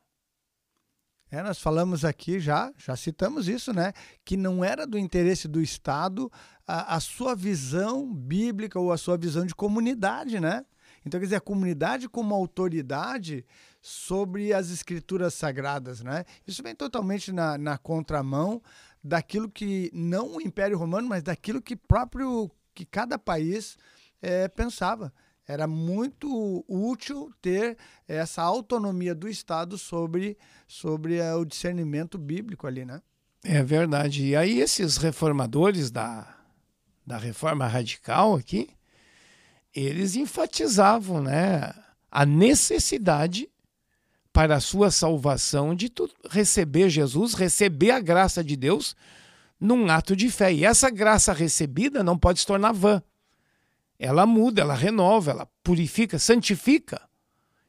É, 1.30 1.42
nós 1.42 1.58
falamos 1.58 2.04
aqui 2.04 2.40
já, 2.40 2.72
já 2.78 2.96
citamos 2.96 3.48
isso, 3.48 3.72
né? 3.72 3.92
Que 4.24 4.36
não 4.36 4.64
era 4.64 4.86
do 4.86 4.98
interesse 4.98 5.46
do 5.46 5.60
Estado 5.60 6.32
a, 6.66 6.96
a 6.96 7.00
sua 7.00 7.34
visão 7.34 8.12
bíblica 8.12 8.80
ou 8.80 8.90
a 8.90 8.98
sua 8.98 9.16
visão 9.16 9.44
de 9.46 9.54
comunidade, 9.54 10.40
né? 10.40 10.64
Então, 11.04 11.20
quer 11.20 11.26
dizer, 11.26 11.36
a 11.36 11.40
comunidade 11.40 12.08
como 12.08 12.34
autoridade 12.34 13.44
sobre 13.80 14.52
as 14.52 14.70
escrituras 14.70 15.34
sagradas, 15.34 16.00
né? 16.00 16.24
Isso 16.46 16.62
vem 16.62 16.74
totalmente 16.74 17.30
na, 17.30 17.56
na 17.56 17.78
contramão 17.78 18.62
daquilo 19.04 19.50
que, 19.50 19.90
não 19.92 20.36
o 20.36 20.40
Império 20.40 20.78
Romano, 20.78 21.08
mas 21.08 21.22
daquilo 21.22 21.62
que 21.62 21.76
próprio, 21.76 22.50
que 22.74 22.84
cada 22.84 23.18
país 23.18 23.76
eh, 24.22 24.48
pensava. 24.48 25.12
Era 25.46 25.66
muito 25.66 26.64
útil 26.68 27.32
ter 27.40 27.78
essa 28.06 28.42
autonomia 28.42 29.14
do 29.14 29.28
Estado 29.28 29.78
sobre, 29.78 30.36
sobre 30.66 31.16
eh, 31.16 31.34
o 31.34 31.44
discernimento 31.44 32.18
bíblico 32.18 32.66
ali, 32.66 32.84
né? 32.84 33.00
É 33.42 33.62
verdade. 33.62 34.26
E 34.26 34.36
aí 34.36 34.60
esses 34.60 34.96
reformadores 34.96 35.90
da, 35.90 36.36
da 37.06 37.16
reforma 37.16 37.66
radical 37.66 38.34
aqui, 38.34 38.68
eles 39.74 40.16
enfatizavam 40.16 41.22
né, 41.22 41.72
a 42.10 42.26
necessidade 42.26 43.48
para 44.32 44.56
a 44.56 44.60
sua 44.60 44.90
salvação 44.90 45.74
de 45.74 45.88
tu 45.88 46.08
receber 46.30 46.90
Jesus, 46.90 47.34
receber 47.34 47.90
a 47.90 48.00
graça 48.00 48.44
de 48.44 48.56
Deus 48.56 48.94
num 49.58 49.90
ato 49.90 50.14
de 50.14 50.30
fé. 50.30 50.52
E 50.52 50.64
essa 50.64 50.90
graça 50.90 51.32
recebida 51.32 52.04
não 52.04 52.18
pode 52.18 52.40
se 52.40 52.46
tornar 52.46 52.72
vã. 52.72 53.02
Ela 53.98 54.24
muda, 54.26 54.60
ela 54.62 54.74
renova, 54.74 55.30
ela 55.32 55.46
purifica, 55.62 56.18
santifica 56.18 57.00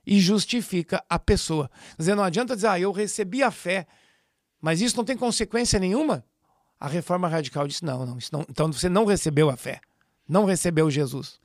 e 0.06 0.20
justifica 0.20 1.04
a 1.10 1.18
pessoa. 1.18 1.70
Quer 1.96 2.02
dizer, 2.04 2.16
não 2.16 2.24
adianta 2.24 2.56
dizer, 2.56 2.68
ah, 2.68 2.80
eu 2.80 2.92
recebi 2.92 3.42
a 3.44 3.52
fé, 3.52 3.88
mas 4.62 4.82
isso 4.82 4.96
não 4.98 5.04
tem 5.06 5.18
consequência 5.18 5.80
nenhuma. 5.80 6.24
A 6.80 6.88
reforma 6.88 7.28
radical 7.28 7.68
disse: 7.68 7.84
não, 7.84 8.06
não, 8.06 8.18
isso 8.18 8.30
não 8.32 8.46
então 8.50 8.72
você 8.72 8.88
não 8.88 9.06
recebeu 9.06 9.50
a 9.50 9.58
fé, 9.58 9.82
não 10.28 10.46
recebeu 10.46 10.90
Jesus. 10.90 11.40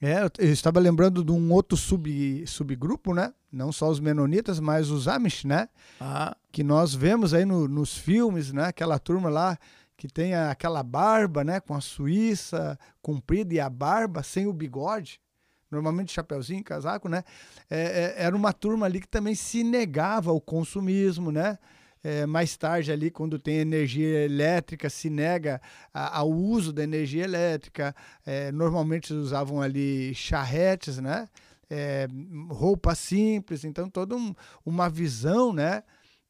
É, 0.00 0.22
eu- 0.22 0.30
eu 0.46 0.52
estava 0.52 0.78
lembrando 0.78 1.24
de 1.24 1.32
um 1.32 1.52
outro 1.52 1.76
sub, 1.76 2.44
subgrupo, 2.46 3.12
né? 3.12 3.34
Não 3.52 3.72
só 3.72 3.88
os 3.90 3.98
menonitas, 3.98 4.60
mas 4.60 4.90
os 4.90 5.08
Amish, 5.08 5.44
né? 5.44 5.68
Ah, 6.00 6.36
Que 6.52 6.62
nós 6.62 6.94
vemos 6.94 7.34
aí 7.34 7.44
no- 7.44 7.66
nos 7.68 7.98
filmes, 7.98 8.52
né? 8.52 8.66
Aquela 8.66 8.98
turma 8.98 9.28
lá 9.28 9.58
que 9.98 10.06
tem 10.06 10.32
aquela 10.32 10.82
barba, 10.82 11.42
né? 11.42 11.58
Com 11.58 11.74
a 11.74 11.80
Suíça 11.80 12.78
comprida 13.02 13.52
e 13.52 13.58
a 13.58 13.68
barba 13.68 14.22
sem 14.22 14.46
o 14.46 14.52
bigode. 14.52 15.20
Normalmente 15.68 16.12
chapeuzinho, 16.12 16.62
casaco, 16.62 17.08
né? 17.08 17.24
É, 17.68 18.14
é, 18.16 18.24
era 18.24 18.34
uma 18.34 18.52
turma 18.52 18.86
ali 18.86 19.00
que 19.00 19.08
também 19.08 19.34
se 19.34 19.62
negava 19.64 20.30
ao 20.30 20.40
consumismo, 20.40 21.32
né? 21.32 21.58
É, 22.02 22.24
mais 22.26 22.56
tarde 22.56 22.92
ali, 22.92 23.10
quando 23.10 23.40
tem 23.40 23.56
energia 23.56 24.24
elétrica, 24.24 24.88
se 24.88 25.10
nega 25.10 25.60
a- 25.92 26.18
ao 26.18 26.30
uso 26.30 26.72
da 26.72 26.84
energia 26.84 27.24
elétrica. 27.24 27.94
É, 28.24 28.52
normalmente 28.52 29.12
usavam 29.12 29.60
ali 29.60 30.14
charretes, 30.14 30.98
né? 30.98 31.28
É, 31.68 32.06
roupa 32.48 32.94
simples, 32.94 33.64
então 33.64 33.90
toda 33.90 34.14
um- 34.14 34.32
uma 34.64 34.88
visão, 34.88 35.52
né? 35.52 35.82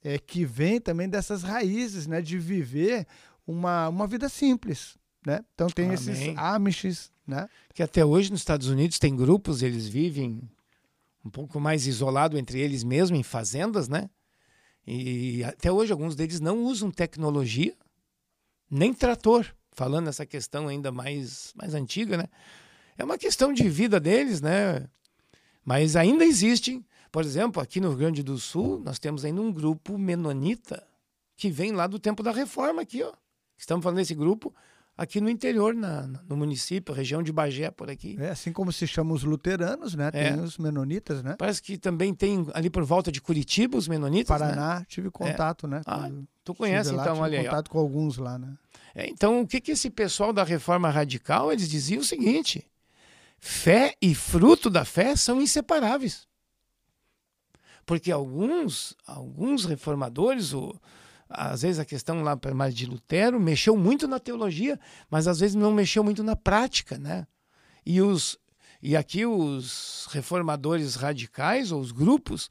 É, 0.03 0.19
que 0.19 0.45
vem 0.45 0.81
também 0.81 1.07
dessas 1.09 1.43
raízes, 1.43 2.07
né? 2.07 2.23
De 2.23 2.39
viver 2.39 3.07
uma, 3.49 3.89
uma 3.89 4.07
vida 4.07 4.29
simples, 4.29 4.99
né? 5.25 5.41
Então 5.55 5.69
tem 5.69 5.87
Amém. 5.87 5.95
esses 5.95 6.37
Amishes, 6.37 7.11
né? 7.27 7.49
Que 7.73 7.83
até 7.83 8.05
hoje 8.05 8.31
nos 8.31 8.41
Estados 8.41 8.69
Unidos 8.69 8.99
tem 8.99 9.17
grupos, 9.17 9.63
eles 9.63 9.89
vivem 9.89 10.43
um 11.25 11.31
pouco 11.31 11.59
mais 11.59 11.87
isolado 11.87 12.37
entre 12.37 12.61
eles 12.61 12.85
mesmos, 12.85 13.19
em 13.19 13.23
fazendas, 13.23 13.89
né? 13.89 14.11
E 14.87 15.43
até 15.45 15.73
hoje 15.73 15.93
alguns 15.93 16.15
deles 16.15 16.41
não 16.41 16.63
usam 16.65 16.91
tecnologia, 16.91 17.75
nem 18.71 18.93
trator, 18.93 19.47
falando 19.73 20.09
essa 20.09 20.27
questão 20.27 20.69
ainda 20.69 20.93
mais, 20.93 21.53
mais 21.57 21.75
antiga, 21.75 22.19
né? 22.19 22.25
É 22.99 23.05
uma 23.05 23.17
questão 23.17 23.53
de 23.53 23.69
vida 23.69 23.99
deles, 23.99 24.43
né? 24.43 24.87
Mas 25.65 25.97
ainda 25.97 26.25
existem, 26.25 26.85
por 27.11 27.25
exemplo, 27.25 27.63
aqui 27.63 27.81
no 27.81 27.89
Rio 27.89 27.99
Grande 27.99 28.23
do 28.23 28.39
Sul, 28.39 28.81
nós 28.81 28.99
temos 28.99 29.25
ainda 29.25 29.41
um 29.41 29.53
grupo 29.53 29.97
menonita 29.97 30.87
que 31.37 31.51
vem 31.51 31.73
lá 31.73 31.87
do 31.87 31.99
tempo 31.99 32.23
da 32.23 32.33
reforma 32.33 32.83
aqui, 32.83 33.03
ó. 33.03 33.13
Estamos 33.59 33.83
falando 33.83 33.99
desse 33.99 34.15
grupo 34.15 34.55
aqui 34.97 35.21
no 35.21 35.31
interior, 35.31 35.75
na, 35.75 36.09
no 36.29 36.37
município, 36.37 36.95
região 36.95 37.23
de 37.23 37.33
Bagé, 37.33 37.71
por 37.71 37.89
aqui. 37.91 38.17
É 38.19 38.31
assim 38.31 38.53
como 38.53 38.73
se 38.73 38.87
chamam 38.87 39.15
os 39.15 39.23
luteranos, 39.23 39.95
né? 39.95 40.11
É. 40.13 40.33
Tem 40.33 40.41
os 40.41 40.59
menonitas, 40.59 41.23
né? 41.23 41.37
Parece 41.39 41.63
que 41.63 41.79
também 41.79 42.13
tem 42.15 42.47
ali 42.53 42.69
por 42.71 42.85
volta 42.85 43.13
de 43.13 43.21
Curitiba 43.21 43.79
os 43.79 43.87
menonitas, 43.87 44.41
né? 44.41 44.49
Paraná, 44.49 44.85
tive 44.89 45.11
contato, 45.11 45.69
né? 45.69 45.83
Ah, 45.87 46.11
Tu 46.45 46.55
conhece 46.55 46.91
lá, 46.93 47.03
então, 47.03 47.15
tive 47.15 47.25
olha 47.25 47.39
aí. 47.41 47.47
ó. 47.47 47.51
contato 47.51 47.71
com 47.71 47.79
alguns 47.79 48.17
lá, 48.17 48.39
né? 48.39 48.57
É, 48.95 49.09
então, 49.09 49.43
o 49.43 49.47
que, 49.47 49.61
que 49.61 49.73
esse 49.73 49.91
pessoal 49.91 50.33
da 50.33 50.43
reforma 50.43 50.91
radical, 50.91 51.53
eles 51.53 51.69
diziam 51.69 52.01
o 52.01 52.05
seguinte: 52.05 52.67
fé 53.39 53.95
e 54.01 54.15
fruto 54.15 54.69
da 54.69 54.85
fé 54.85 55.15
são 55.15 55.41
inseparáveis. 55.41 56.27
Porque 57.87 58.11
alguns, 58.11 58.95
alguns 59.07 59.65
reformadores, 59.65 60.53
o, 60.53 60.75
às 61.29 61.63
vezes 61.63 61.79
a 61.79 61.85
questão 61.85 62.23
lá 62.23 62.39
mais 62.55 62.75
de 62.75 62.87
Lutero, 62.87 63.39
mexeu 63.39 63.77
muito 63.77 64.09
na 64.09 64.19
teologia, 64.19 64.79
mas 65.11 65.27
às 65.29 65.41
vezes 65.41 65.55
não 65.55 65.73
mexeu 65.73 66.03
muito 66.03 66.23
na 66.23 66.35
prática, 66.37 66.97
né? 66.99 67.27
E, 67.85 68.01
os, 68.01 68.39
e 68.83 68.97
aqui 68.97 69.25
os 69.27 70.07
reformadores 70.11 70.95
radicais, 70.95 71.73
ou 71.73 71.81
os 71.81 71.93
grupos, 71.93 72.51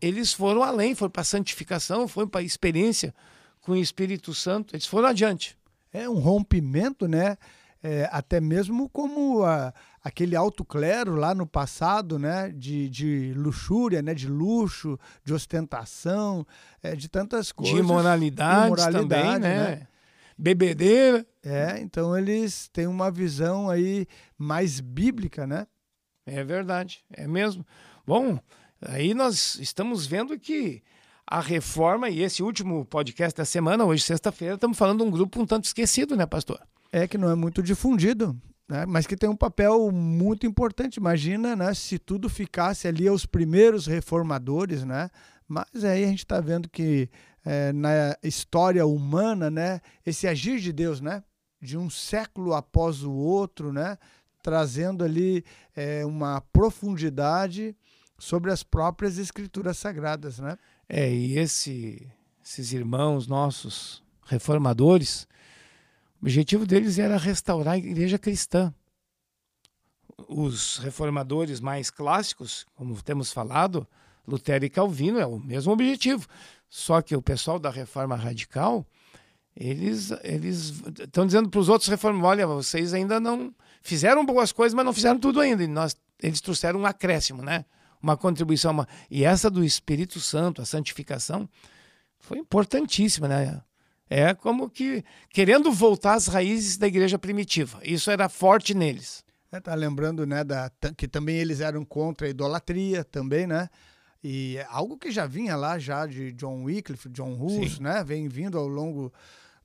eles 0.00 0.32
foram 0.32 0.62
além, 0.62 0.94
foram 0.94 1.10
para 1.10 1.22
a 1.22 1.24
santificação, 1.24 2.08
foram 2.08 2.28
para 2.28 2.40
a 2.40 2.44
experiência 2.44 3.14
com 3.60 3.72
o 3.72 3.76
Espírito 3.76 4.34
Santo, 4.34 4.74
eles 4.74 4.86
foram 4.86 5.08
adiante. 5.08 5.56
É 5.92 6.08
um 6.08 6.18
rompimento, 6.18 7.06
né? 7.06 7.36
É, 7.82 8.08
até 8.12 8.40
mesmo 8.40 8.88
como 8.88 9.42
a- 9.44 9.72
aquele 10.02 10.34
alto 10.34 10.64
clero 10.64 11.14
lá 11.14 11.34
no 11.34 11.46
passado, 11.46 12.18
né? 12.18 12.50
De, 12.50 12.88
de 12.88 13.32
luxúria, 13.34 14.02
né? 14.02 14.14
De 14.14 14.26
luxo, 14.26 14.98
de 15.24 15.32
ostentação, 15.32 16.46
é, 16.82 16.96
de 16.96 17.08
tantas 17.08 17.52
coisas. 17.52 17.74
de 17.74 17.80
imoralidades 17.80 18.84
também, 18.84 19.00
imoralidade, 19.02 19.40
né? 19.40 19.86
Bebedeira. 20.36 21.26
É, 21.42 21.78
então 21.80 22.16
eles 22.16 22.68
têm 22.72 22.86
uma 22.86 23.10
visão 23.10 23.70
aí 23.70 24.06
mais 24.36 24.80
bíblica, 24.80 25.46
né? 25.46 25.66
É 26.26 26.42
verdade, 26.44 27.04
é 27.12 27.26
mesmo. 27.26 27.66
Bom, 28.06 28.38
aí 28.80 29.12
nós 29.14 29.56
estamos 29.56 30.06
vendo 30.06 30.38
que 30.38 30.82
a 31.26 31.40
reforma, 31.40 32.08
e 32.08 32.20
esse 32.20 32.42
último 32.42 32.84
podcast 32.84 33.36
da 33.36 33.44
semana, 33.44 33.84
hoje, 33.84 34.02
sexta-feira, 34.02 34.54
estamos 34.54 34.76
falando 34.76 34.98
de 34.98 35.08
um 35.08 35.10
grupo 35.10 35.40
um 35.40 35.46
tanto 35.46 35.64
esquecido, 35.64 36.16
né, 36.16 36.26
pastor? 36.26 36.60
É 36.92 37.08
que 37.08 37.16
não 37.16 37.30
é 37.30 37.34
muito 37.34 37.62
difundido, 37.62 38.36
né? 38.68 38.86
Mas 38.86 39.06
que 39.06 39.16
tem 39.16 39.28
um 39.28 39.36
papel 39.36 39.90
muito 39.90 40.46
importante. 40.46 40.96
Imagina, 40.96 41.54
né? 41.54 41.74
Se 41.74 41.98
tudo 41.98 42.28
ficasse 42.28 42.88
ali 42.88 43.08
aos 43.08 43.26
primeiros 43.26 43.86
reformadores, 43.86 44.84
né? 44.84 45.10
Mas 45.48 45.84
aí 45.84 46.04
a 46.04 46.08
gente 46.08 46.20
está 46.20 46.40
vendo 46.40 46.68
que 46.68 47.10
é, 47.44 47.72
na 47.72 48.16
história 48.22 48.86
humana, 48.86 49.50
né? 49.50 49.80
Esse 50.04 50.26
agir 50.26 50.60
de 50.60 50.72
Deus, 50.72 51.00
né? 51.00 51.22
De 51.60 51.76
um 51.76 51.90
século 51.90 52.54
após 52.54 53.02
o 53.02 53.12
outro, 53.12 53.72
né? 53.72 53.98
Trazendo 54.42 55.04
ali 55.04 55.44
é, 55.76 56.04
uma 56.04 56.40
profundidade 56.52 57.76
sobre 58.18 58.50
as 58.52 58.62
próprias 58.62 59.18
escrituras 59.18 59.76
sagradas, 59.78 60.38
né? 60.38 60.56
É, 60.88 61.12
e 61.12 61.38
esse, 61.38 62.06
esses 62.44 62.72
irmãos 62.72 63.26
nossos 63.26 64.02
reformadores, 64.26 65.26
o 66.22 66.26
objetivo 66.26 66.64
deles 66.64 67.00
era 67.00 67.16
restaurar 67.16 67.74
a 67.74 67.78
igreja 67.78 68.16
cristã. 68.16 68.72
Os 70.28 70.78
reformadores 70.78 71.60
mais 71.60 71.90
clássicos, 71.90 72.64
como 72.76 73.02
temos 73.02 73.32
falado, 73.32 73.84
Lutero 74.26 74.64
e 74.64 74.70
Calvino, 74.70 75.18
é 75.18 75.26
o 75.26 75.40
mesmo 75.40 75.72
objetivo. 75.72 76.28
Só 76.68 77.02
que 77.02 77.16
o 77.16 77.20
pessoal 77.20 77.58
da 77.58 77.70
reforma 77.70 78.14
radical, 78.14 78.86
eles 79.56 80.12
eles 80.22 80.80
estão 81.00 81.26
dizendo 81.26 81.50
para 81.50 81.58
os 81.58 81.68
outros 81.68 81.90
reformadores, 81.90 82.44
olha, 82.44 82.46
vocês 82.46 82.94
ainda 82.94 83.18
não 83.18 83.52
fizeram 83.82 84.24
boas 84.24 84.52
coisas, 84.52 84.74
mas 84.74 84.84
não 84.84 84.92
fizeram 84.92 85.18
tudo 85.18 85.40
ainda. 85.40 85.64
E 85.64 85.66
nós, 85.66 85.96
eles 86.22 86.40
trouxeram 86.40 86.80
um 86.80 86.86
acréscimo, 86.86 87.42
né? 87.42 87.64
Uma 88.00 88.16
contribuição. 88.16 88.70
Uma... 88.70 88.86
E 89.10 89.24
essa 89.24 89.50
do 89.50 89.64
Espírito 89.64 90.20
Santo, 90.20 90.62
a 90.62 90.64
santificação, 90.64 91.48
foi 92.20 92.38
importantíssima, 92.38 93.26
né? 93.26 93.60
É 94.12 94.34
como 94.34 94.68
que 94.68 95.04
querendo 95.30 95.72
voltar 95.72 96.14
às 96.14 96.26
raízes 96.26 96.76
da 96.76 96.86
igreja 96.86 97.18
primitiva. 97.18 97.80
Isso 97.82 98.10
era 98.10 98.28
forte 98.28 98.74
neles. 98.74 99.24
É, 99.50 99.60
tá 99.60 99.74
lembrando, 99.74 100.26
né, 100.26 100.42
da, 100.44 100.70
que 100.96 101.06
também 101.06 101.36
eles 101.36 101.60
eram 101.60 101.84
contra 101.84 102.26
a 102.26 102.30
idolatria 102.30 103.04
também, 103.04 103.46
né? 103.46 103.68
E 104.24 104.56
é 104.56 104.66
algo 104.70 104.96
que 104.96 105.10
já 105.10 105.26
vinha 105.26 105.56
lá 105.56 105.78
já 105.78 106.06
de 106.06 106.32
John 106.32 106.62
Wycliffe, 106.64 107.08
John 107.08 107.32
Hus, 107.40 107.74
Sim. 107.76 107.82
né? 107.82 108.04
Vem 108.04 108.28
vindo 108.28 108.56
ao 108.56 108.66
longo 108.68 109.12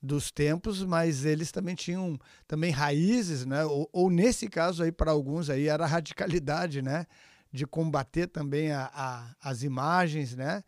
dos 0.01 0.31
tempos, 0.31 0.83
mas 0.83 1.25
eles 1.25 1.51
também 1.51 1.75
tinham 1.75 2.19
também 2.47 2.71
raízes, 2.71 3.45
né? 3.45 3.63
Ou, 3.65 3.89
ou 3.93 4.09
nesse 4.09 4.47
caso 4.47 4.83
aí 4.83 4.91
para 4.91 5.11
alguns 5.11 5.49
aí 5.49 5.67
era 5.67 5.83
a 5.83 5.87
radicalidade, 5.87 6.81
né? 6.81 7.05
De 7.51 7.65
combater 7.65 8.27
também 8.27 8.71
a, 8.71 8.89
a- 8.93 9.35
as 9.41 9.63
imagens, 9.63 10.35
né? 10.35 10.63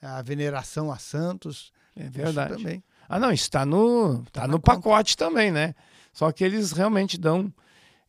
A 0.00 0.22
veneração 0.22 0.90
a 0.90 0.98
santos. 0.98 1.72
É 1.96 2.04
Isso 2.04 2.10
verdade. 2.12 2.56
também. 2.56 2.82
Ah, 3.14 3.18
não, 3.18 3.30
está 3.30 3.66
no, 3.66 4.22
está 4.22 4.40
Tá 4.40 4.48
no 4.48 4.58
pacote 4.58 5.18
também, 5.18 5.52
né? 5.52 5.74
Só 6.14 6.32
que 6.32 6.42
eles 6.42 6.72
realmente 6.72 7.18
dão 7.18 7.52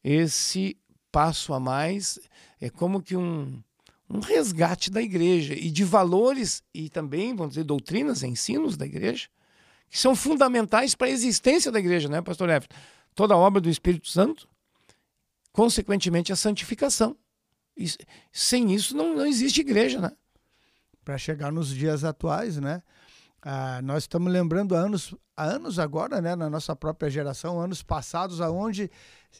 esse 0.01 0.77
passo 1.11 1.53
a 1.53 1.59
mais. 1.59 2.17
É 2.61 2.69
como 2.69 3.01
que 3.01 3.17
um, 3.17 3.61
um 4.09 4.21
resgate 4.21 4.89
da 4.89 5.01
igreja 5.01 5.53
e 5.55 5.69
de 5.69 5.83
valores 5.83 6.63
e 6.73 6.87
também, 6.87 7.35
vamos 7.35 7.55
dizer, 7.55 7.65
doutrinas, 7.65 8.23
ensinos 8.23 8.77
da 8.77 8.85
igreja, 8.85 9.27
que 9.89 9.99
são 9.99 10.15
fundamentais 10.15 10.95
para 10.95 11.07
a 11.07 11.11
existência 11.11 11.69
da 11.69 11.79
igreja, 11.79 12.07
né, 12.07 12.21
pastor 12.21 12.49
Everton? 12.49 12.73
Toda 13.13 13.33
a 13.33 13.37
obra 13.37 13.59
do 13.59 13.69
Espírito 13.69 14.07
Santo, 14.07 14.47
consequentemente, 15.51 16.31
a 16.31 16.37
santificação. 16.37 17.13
E 17.75 17.91
sem 18.31 18.73
isso 18.73 18.95
não, 18.95 19.13
não 19.17 19.25
existe 19.25 19.59
igreja, 19.59 19.99
né? 19.99 20.13
para 21.03 21.17
chegar 21.17 21.51
nos 21.51 21.73
dias 21.73 22.03
atuais, 22.03 22.57
né? 22.57 22.81
Ah, 23.45 23.81
nós 23.83 24.03
estamos 24.03 24.31
lembrando 24.31 24.75
há 24.75 24.79
anos, 24.79 25.13
há 25.35 25.43
anos 25.43 25.77
agora, 25.77 26.21
né, 26.21 26.35
na 26.35 26.49
nossa 26.49 26.75
própria 26.75 27.09
geração, 27.09 27.59
anos 27.59 27.83
passados, 27.83 28.39
aonde 28.39 28.89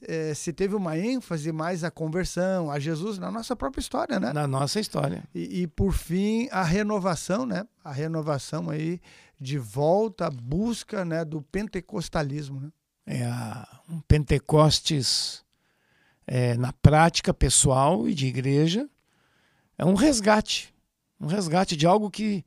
eh, 0.01 0.33
se 0.33 0.51
teve 0.51 0.75
uma 0.75 0.97
ênfase 0.97 1.51
mais 1.53 1.83
à 1.83 1.89
conversão, 1.89 2.69
a 2.69 2.79
Jesus 2.79 3.17
na 3.17 3.31
nossa 3.31 3.55
própria 3.55 3.79
história, 3.79 4.19
né? 4.19 4.33
Na 4.33 4.45
nossa 4.45 4.79
história. 4.79 5.23
E, 5.33 5.61
e, 5.61 5.67
por 5.67 5.93
fim 5.93 6.49
a 6.51 6.63
renovação, 6.63 7.45
né? 7.45 7.65
A 7.83 7.93
renovação 7.93 8.69
aí 8.69 8.99
de 9.39 9.57
volta, 9.57 10.27
a 10.27 10.29
busca, 10.29 11.05
né, 11.05 11.23
do 11.23 11.41
pentecostalismo, 11.41 12.59
né? 12.59 12.69
é 13.05 13.27
um 13.89 13.99
Pentecostes 14.01 15.43
é, 16.25 16.55
na 16.55 16.71
prática 16.73 17.33
pessoal 17.33 18.07
e 18.07 18.13
de 18.13 18.27
igreja. 18.27 18.89
É 19.77 19.85
um 19.85 19.93
resgate. 19.93 20.73
Um 21.19 21.27
resgate 21.27 21.75
de 21.75 21.85
algo 21.85 22.09
que, 22.09 22.45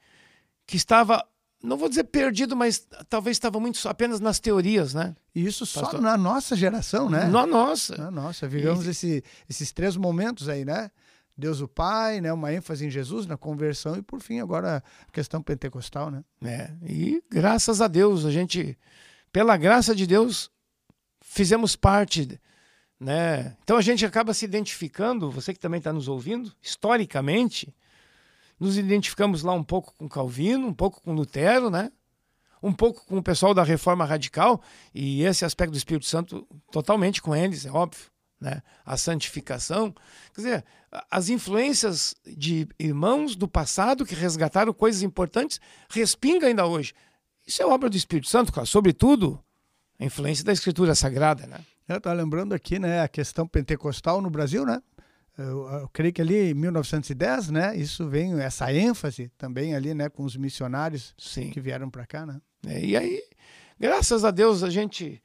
que 0.66 0.77
estava, 0.77 1.27
não 1.66 1.76
vou 1.76 1.88
dizer 1.88 2.05
perdido, 2.05 2.55
mas 2.57 2.87
talvez 3.09 3.37
estava 3.37 3.59
muito 3.61 3.79
só- 3.79 3.90
apenas 3.90 4.20
nas 4.20 4.38
teorias, 4.40 4.94
né? 4.94 5.14
E 5.35 5.44
isso 5.44 5.66
só 5.66 5.83
Pastor. 5.83 6.00
na 6.00 6.16
nossa 6.16 6.55
geração, 6.57 7.11
né? 7.11 7.24
Na 7.24 7.46
nossa. 7.46 7.96
Na 7.96 8.11
nossa, 8.11 8.48
vivemos 8.48 8.87
esse, 8.87 9.22
esses 9.48 9.72
três 9.72 9.96
momentos 9.96 10.48
aí, 10.48 10.64
né? 10.64 10.90
Deus 11.37 11.61
o 11.61 11.68
Pai, 11.68 12.20
né? 12.20 12.33
Uma 12.33 12.52
ênfase 12.52 12.87
em 12.87 12.90
Jesus, 12.90 13.26
na 13.26 13.37
conversão 13.37 13.96
e 13.96 14.02
por 14.02 14.20
fim 14.22 14.40
agora 14.40 14.83
a 15.07 15.12
questão 15.12 15.42
pentecostal, 15.42 16.11
né? 16.11 16.24
É, 16.42 16.70
e 16.83 17.22
graças 17.31 17.81
a 17.83 17.88
Deus, 17.88 18.24
a 18.24 18.31
gente, 18.31 18.79
pela 19.33 19.57
graça 19.57 19.94
de 19.94 20.07
Deus, 20.07 20.50
fizemos 21.20 21.76
parte, 21.76 22.40
né? 22.98 23.55
Então 23.62 23.76
a 23.76 23.83
gente 23.83 24.07
acaba 24.07 24.33
se 24.33 24.44
identificando, 24.46 25.31
você 25.31 25.52
que 25.52 25.61
também 25.61 25.79
está 25.79 25.92
nos 25.92 26.09
ouvindo, 26.09 26.50
historicamente, 26.62 27.74
nos 28.59 28.79
identificamos 28.79 29.42
lá 29.42 29.53
um 29.53 29.64
pouco 29.64 29.95
com 29.97 30.09
Calvino, 30.09 30.66
um 30.66 30.75
pouco 30.75 31.01
com 31.03 31.12
Lutero, 31.12 31.71
né? 31.71 31.90
Um 32.62 32.73
pouco 32.73 33.05
com 33.07 33.19
o 33.19 33.23
pessoal 33.23 33.53
da 33.53 33.62
Reforma 33.62 34.05
Radical 34.05 34.62
e 34.95 35.23
esse 35.23 35.45
aspecto 35.45 35.73
do 35.73 35.77
Espírito 35.77 36.07
Santo 36.07 36.47
totalmente 36.73 37.21
com 37.21 37.37
eles, 37.37 37.66
é 37.66 37.71
óbvio, 37.71 38.07
né? 38.40 38.62
A 38.85 38.97
santificação, 38.97 39.95
quer 40.35 40.40
dizer, 40.40 40.64
as 41.11 41.29
influências 41.29 42.14
de 42.27 42.66
irmãos 42.79 43.37
do 43.37 43.47
passado 43.47 44.07
que 44.07 44.14
resgataram 44.14 44.73
coisas 44.73 45.03
importantes 45.03 45.61
respinga 45.90 46.47
ainda 46.47 46.66
hoje. 46.66 46.95
Isso 47.47 47.62
é 47.62 47.66
obra 47.66 47.90
do 47.90 47.97
Espírito 47.97 48.29
Santo, 48.29 48.53
claro, 48.53 48.66
sobretudo 48.66 49.38
A 49.99 50.05
influência 50.05 50.45
da 50.45 50.53
Escritura 50.53 50.95
Sagrada, 50.95 51.47
né? 51.47 51.61
Eu 51.88 51.99
estou 51.99 52.12
lembrando 52.12 52.53
aqui, 52.53 52.79
né, 52.79 53.01
a 53.01 53.09
questão 53.09 53.47
pentecostal 53.47 54.21
no 54.21 54.29
Brasil, 54.29 54.66
né? 54.66 54.83
Eu, 55.38 55.68
eu, 55.68 55.88
creio 55.92 56.12
que 56.12 56.22
ali 56.22 56.51
em 56.51 56.55
1910, 56.55 57.51
né, 57.51 57.77
isso 57.77 58.09
vem 58.09 58.40
essa 58.40 58.72
ênfase 58.72 59.31
também 59.37 59.75
ali, 59.75 59.92
né, 59.92 60.09
com 60.09 60.25
os 60.25 60.35
missionários 60.35 61.14
Sim. 61.18 61.51
que 61.51 61.61
vieram 61.61 61.90
para 61.90 62.07
cá, 62.07 62.25
né? 62.25 62.40
É, 62.66 62.83
e 62.83 62.96
aí, 62.96 63.22
graças 63.79 64.25
a 64.25 64.31
Deus, 64.31 64.62
a 64.62 64.70
gente 64.70 65.22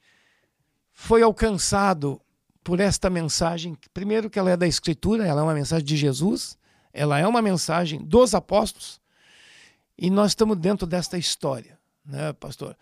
foi 0.92 1.22
alcançado 1.22 2.20
por 2.62 2.78
esta 2.78 3.08
mensagem. 3.08 3.76
Primeiro 3.94 4.28
que 4.28 4.38
ela 4.38 4.50
é 4.50 4.56
da 4.56 4.66
Escritura, 4.66 5.26
ela 5.26 5.40
é 5.40 5.44
uma 5.44 5.54
mensagem 5.54 5.84
de 5.84 5.96
Jesus, 5.96 6.58
ela 6.92 7.18
é 7.18 7.26
uma 7.26 7.40
mensagem 7.40 8.04
dos 8.04 8.34
apóstolos, 8.34 9.00
e 9.96 10.10
nós 10.10 10.32
estamos 10.32 10.58
dentro 10.58 10.86
desta 10.86 11.16
história, 11.16 11.78
né, 12.04 12.32
pastor? 12.34 12.76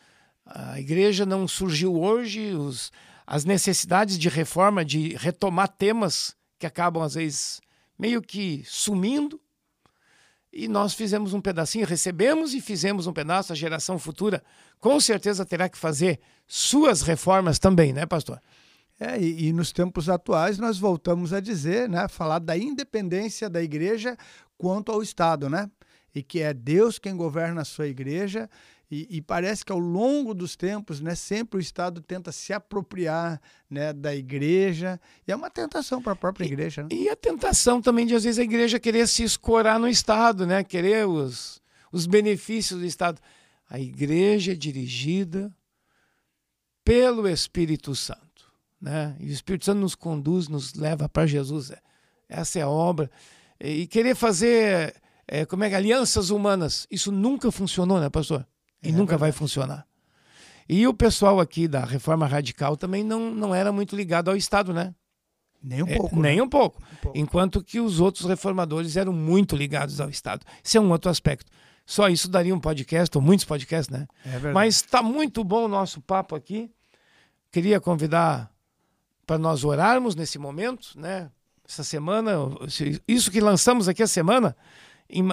A 0.45 0.81
igreja 0.81 1.25
não 1.25 1.47
surgiu 1.47 1.95
hoje, 1.95 2.55
os, 2.55 2.91
as 3.25 3.45
necessidades 3.45 4.19
de 4.19 4.29
reforma, 4.29 4.85
de 4.85 5.15
retomar 5.17 5.69
temas 5.69 6.35
que 6.61 6.67
acabam 6.67 7.03
às 7.03 7.15
vezes 7.15 7.61
meio 7.99 8.21
que 8.21 8.63
sumindo. 8.67 9.41
E 10.53 10.69
nós 10.69 10.93
fizemos 10.95 11.33
um 11.33 11.41
pedacinho, 11.41 11.87
recebemos 11.87 12.55
e 12.55 12.61
fizemos 12.61 13.07
um 13.07 13.13
pedaço. 13.13 13.53
A 13.53 13.57
geração 13.57 13.99
futura 13.99 14.43
com 14.79 15.01
certeza 15.01 15.47
terá 15.47 15.69
que 15.69 15.79
fazer 15.79 16.21
suas 16.47 17.03
reformas 17.03 17.59
também, 17.59 17.93
né, 17.93 18.05
pastor? 18.05 18.41
É, 18.99 19.19
e, 19.19 19.47
e, 19.47 19.53
nos 19.53 19.73
tempos 19.73 20.11
atuais 20.11 20.59
nós 20.59 20.79
voltamos 20.79 21.33
a 21.33 21.41
dizer, 21.41 21.89
né, 21.89 22.07
falar 22.07 22.39
da 22.39 22.59
independência 22.59 23.49
da 23.49 23.63
igreja 23.63 24.15
quanto 24.59 24.93
ao 24.93 25.03
Estado, 25.03 25.49
né? 25.49 25.71
E 26.15 26.23
que 26.23 26.41
é 26.41 26.53
Deus 26.53 26.99
quem 26.99 27.17
governa 27.17 27.63
a 27.63 27.65
sua 27.65 27.87
igreja 27.87 28.51
e, 28.91 29.07
e, 29.09 29.23
parece 29.23 29.65
que 29.65 29.71
ao 29.71 29.79
longo 29.79 30.35
dos 30.35 30.57
tempos, 30.57 31.01
né, 31.01 31.15
sempre 31.15 31.59
o 31.59 31.61
Estado 31.61 32.01
tenta 32.01 32.33
se 32.33 32.53
apropriar 32.53 33.41
né, 33.71 33.93
da 33.93 34.13
igreja. 34.17 35.01
E 35.29 35.31
é 35.31 35.37
uma 35.37 35.49
tentação 35.49 36.03
para 36.03 36.15
a 36.15 36.17
própria 36.17 36.45
igreja. 36.45 36.83
Né? 36.83 36.89
E, 36.91 37.09
a 37.09 37.15
tentação 37.15 37.81
também 37.81 38.05
de, 38.05 38.17
às 38.17 38.25
vezes, 38.25 38.41
a 38.41 38.43
igreja 38.43 38.81
querer 38.81 39.07
se 39.07 39.23
escorar 39.23 39.79
no 39.79 39.87
Estado, 39.87 40.45
né? 40.45 40.65
querer 40.65 41.07
os, 41.07 41.63
os 41.93 42.05
benefícios 42.05 42.81
do 42.81 42.85
Estado. 42.85 43.21
A 43.69 43.79
igreja 43.79 44.53
é 44.53 44.57
dirigida 44.57 45.55
pelo 46.85 47.29
Espírito 47.29 47.95
Santo. 47.95 48.53
Né? 48.81 49.17
E 49.21 49.29
o 49.29 49.33
Espírito 49.33 49.67
Santo 49.67 49.79
nos 49.79 49.95
conduz, 49.95 50.49
nos 50.49 50.75
leva 50.75 51.09
para 51.09 51.29
Jesus. 51.29 51.71
Essa 52.29 52.59
é 52.59 52.63
a 52.63 52.69
obra. 52.69 53.09
E 53.61 53.87
querer 53.87 54.17
fazer 54.17 55.01
é, 55.29 55.47
como 55.47 55.63
é 55.63 55.69
que 55.69 55.77
alianças 55.77 56.31
humanas, 56.31 56.89
isso 56.91 57.13
nunca 57.13 57.53
funcionou, 57.53 58.01
né, 58.01 58.11
pastor? 58.11 58.45
E 58.83 58.89
é, 58.89 58.93
nunca 58.93 59.17
vai 59.17 59.33
funcionar. 59.33 59.87
E 60.69 60.87
o 60.87 60.95
pessoal 60.95 61.41
aqui 61.41 61.67
da 61.67 61.85
reforma 61.85 62.27
radical 62.27 62.77
também 62.77 63.03
não, 63.03 63.31
não 63.35 63.55
era 63.55 63.73
muito 63.73 63.97
ligado 63.97 64.31
ao 64.31 64.37
Estado, 64.37 64.73
né? 64.73 64.95
Nem 65.63 65.83
um 65.83 65.89
é, 65.89 65.97
pouco. 65.97 66.21
Nem 66.21 66.37
né? 66.37 66.43
um, 66.43 66.49
pouco. 66.49 66.81
um 66.81 66.97
pouco. 66.97 67.19
Enquanto 67.19 67.63
que 67.63 67.81
os 67.81 68.01
outros 68.01 68.25
reformadores 68.25 68.97
eram 68.97 69.13
muito 69.13 69.57
ligados 69.57 70.01
ao 70.01 70.09
Estado. 70.09 70.47
Isso 70.63 70.79
é 70.79 70.81
um 70.81 70.91
outro 70.91 71.11
aspecto. 71.11 71.51
Só 71.85 72.09
isso 72.09 72.29
daria 72.29 72.55
um 72.55 72.61
podcast, 72.61 73.19
ou 73.19 73.21
muitos 73.21 73.45
podcasts, 73.45 73.89
né? 73.89 74.07
É 74.25 74.31
verdade. 74.31 74.55
Mas 74.55 74.77
está 74.77 75.03
muito 75.03 75.43
bom 75.43 75.65
o 75.65 75.69
nosso 75.69 76.01
papo 76.01 76.37
aqui. 76.37 76.71
Queria 77.51 77.81
convidar 77.81 78.49
para 79.27 79.39
nós 79.39 79.65
orarmos 79.65 80.15
nesse 80.15 80.39
momento, 80.39 80.93
né? 80.95 81.33
Essa 81.69 81.83
semana, 81.83 82.33
isso 83.09 83.29
que 83.29 83.41
lançamos 83.41 83.89
aqui 83.89 84.05
a 84.05 84.07
semana, 84.07 84.57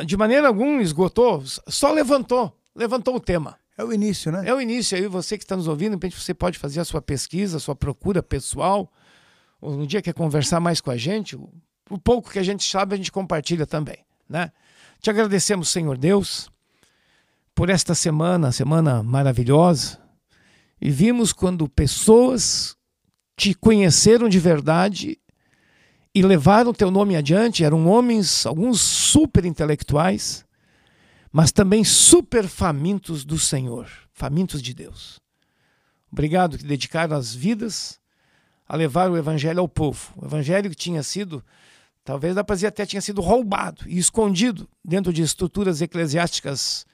de 0.04 0.18
maneira 0.18 0.48
alguma 0.48 0.82
esgotou, 0.82 1.44
só 1.68 1.92
levantou 1.92 2.57
levantou 2.78 3.16
o 3.16 3.20
tema. 3.20 3.58
É 3.78 3.84
o 3.84 3.92
início, 3.92 4.32
né? 4.32 4.44
É 4.48 4.54
o 4.54 4.62
início. 4.62 4.98
Aí 4.98 5.08
você 5.08 5.38
que 5.38 5.44
está 5.44 5.56
nos 5.56 5.68
ouvindo, 5.68 5.90
de 5.90 5.96
repente 5.96 6.20
você 6.20 6.34
pode 6.34 6.58
fazer 6.58 6.80
a 6.80 6.86
sua 6.86 7.02
pesquisa, 7.02 7.58
a 7.58 7.60
sua 7.60 7.76
procura 7.76 8.24
pessoal. 8.24 8.92
Ou 9.60 9.74
um 9.74 9.86
dia 9.86 10.02
quer 10.02 10.14
conversar 10.14 10.60
mais 10.60 10.80
com 10.80 10.92
a 10.92 10.98
gente, 10.98 11.36
o 11.90 11.98
pouco 11.98 12.30
que 12.30 12.40
a 12.40 12.44
gente 12.44 12.64
sabe 12.64 12.94
a 12.94 12.98
gente 12.98 13.12
compartilha 13.12 13.66
também, 13.66 14.06
né? 14.30 14.52
Te 15.02 15.10
agradecemos, 15.10 15.70
Senhor 15.70 15.98
Deus, 15.98 16.50
por 17.56 17.70
esta 17.70 17.96
semana, 17.96 18.52
semana 18.52 19.02
maravilhosa. 19.02 20.00
E 20.80 20.92
vimos 20.92 21.34
quando 21.34 21.68
pessoas 21.68 22.76
te 23.36 23.54
conheceram 23.54 24.30
de 24.30 24.40
verdade 24.40 25.20
e 26.14 26.22
levaram 26.22 26.74
teu 26.74 26.90
nome 26.90 27.16
adiante, 27.16 27.64
eram 27.64 27.88
homens, 27.88 28.46
alguns 28.46 28.82
super 28.82 29.46
intelectuais, 29.46 30.47
mas 31.32 31.52
também 31.52 31.84
super 31.84 32.48
famintos 32.48 33.24
do 33.26 33.38
Senhor, 33.38 33.90
famintos 34.12 34.62
de 34.62 34.74
Deus. 34.74 35.20
Obrigado 36.12 36.58
que 36.58 36.64
dedicaram 36.64 37.16
as 37.16 37.34
vidas 37.34 38.00
a 38.68 38.76
levar 38.76 39.10
o 39.10 39.18
evangelho 39.18 39.60
ao 39.60 39.68
povo. 39.68 40.14
O 40.16 40.26
evangelho 40.26 40.70
que 40.70 40.76
tinha 40.76 41.04
sido, 41.04 41.44
talvez 42.04 42.36
dá 42.36 42.44
para 42.44 42.56
dizer 42.56 42.68
até 42.68 42.86
tinha 42.86 43.02
sido 43.02 43.22
roubado 43.22 43.84
e 43.88 43.98
escondido 43.98 44.70
dentro 44.84 45.12
de 45.12 45.22
estruturas 45.22 45.82
eclesiásticas 45.82 46.86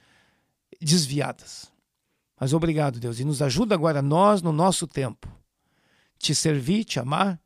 desviadas. 0.82 1.72
Mas 2.40 2.54
obrigado, 2.54 3.00
Deus, 3.00 3.20
e 3.20 3.24
nos 3.24 3.42
ajuda 3.42 3.76
agora 3.76 4.02
nós 4.02 4.42
no 4.42 4.52
nosso 4.52 4.88
tempo 4.88 5.32
te 6.18 6.34
servir, 6.34 6.86
te 6.86 7.00
amar, 7.00 7.40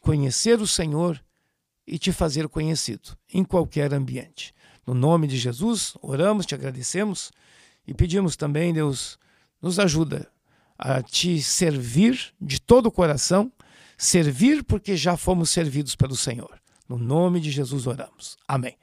conhecer 0.00 0.60
o 0.60 0.66
Senhor 0.66 1.22
e 1.86 1.98
te 1.98 2.12
fazer 2.12 2.48
conhecido 2.48 3.16
em 3.32 3.44
qualquer 3.44 3.92
ambiente. 3.92 4.54
No 4.86 4.94
nome 4.94 5.26
de 5.26 5.36
Jesus, 5.36 5.94
oramos, 6.02 6.46
te 6.46 6.54
agradecemos 6.54 7.30
e 7.86 7.94
pedimos 7.94 8.36
também, 8.36 8.72
Deus, 8.72 9.18
nos 9.60 9.78
ajuda 9.78 10.28
a 10.78 11.02
te 11.02 11.40
servir 11.42 12.34
de 12.40 12.60
todo 12.60 12.86
o 12.86 12.92
coração, 12.92 13.52
servir 13.96 14.64
porque 14.64 14.96
já 14.96 15.16
fomos 15.16 15.50
servidos 15.50 15.94
pelo 15.94 16.16
Senhor. 16.16 16.60
No 16.88 16.98
nome 16.98 17.40
de 17.40 17.50
Jesus 17.50 17.86
oramos. 17.86 18.36
Amém. 18.46 18.76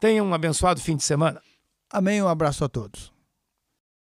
Tenha 0.00 0.22
um 0.22 0.34
abençoado 0.34 0.80
fim 0.80 0.96
de 0.96 1.04
semana. 1.04 1.40
Amém. 1.90 2.22
Um 2.22 2.28
abraço 2.28 2.64
a 2.64 2.68
todos. 2.68 3.17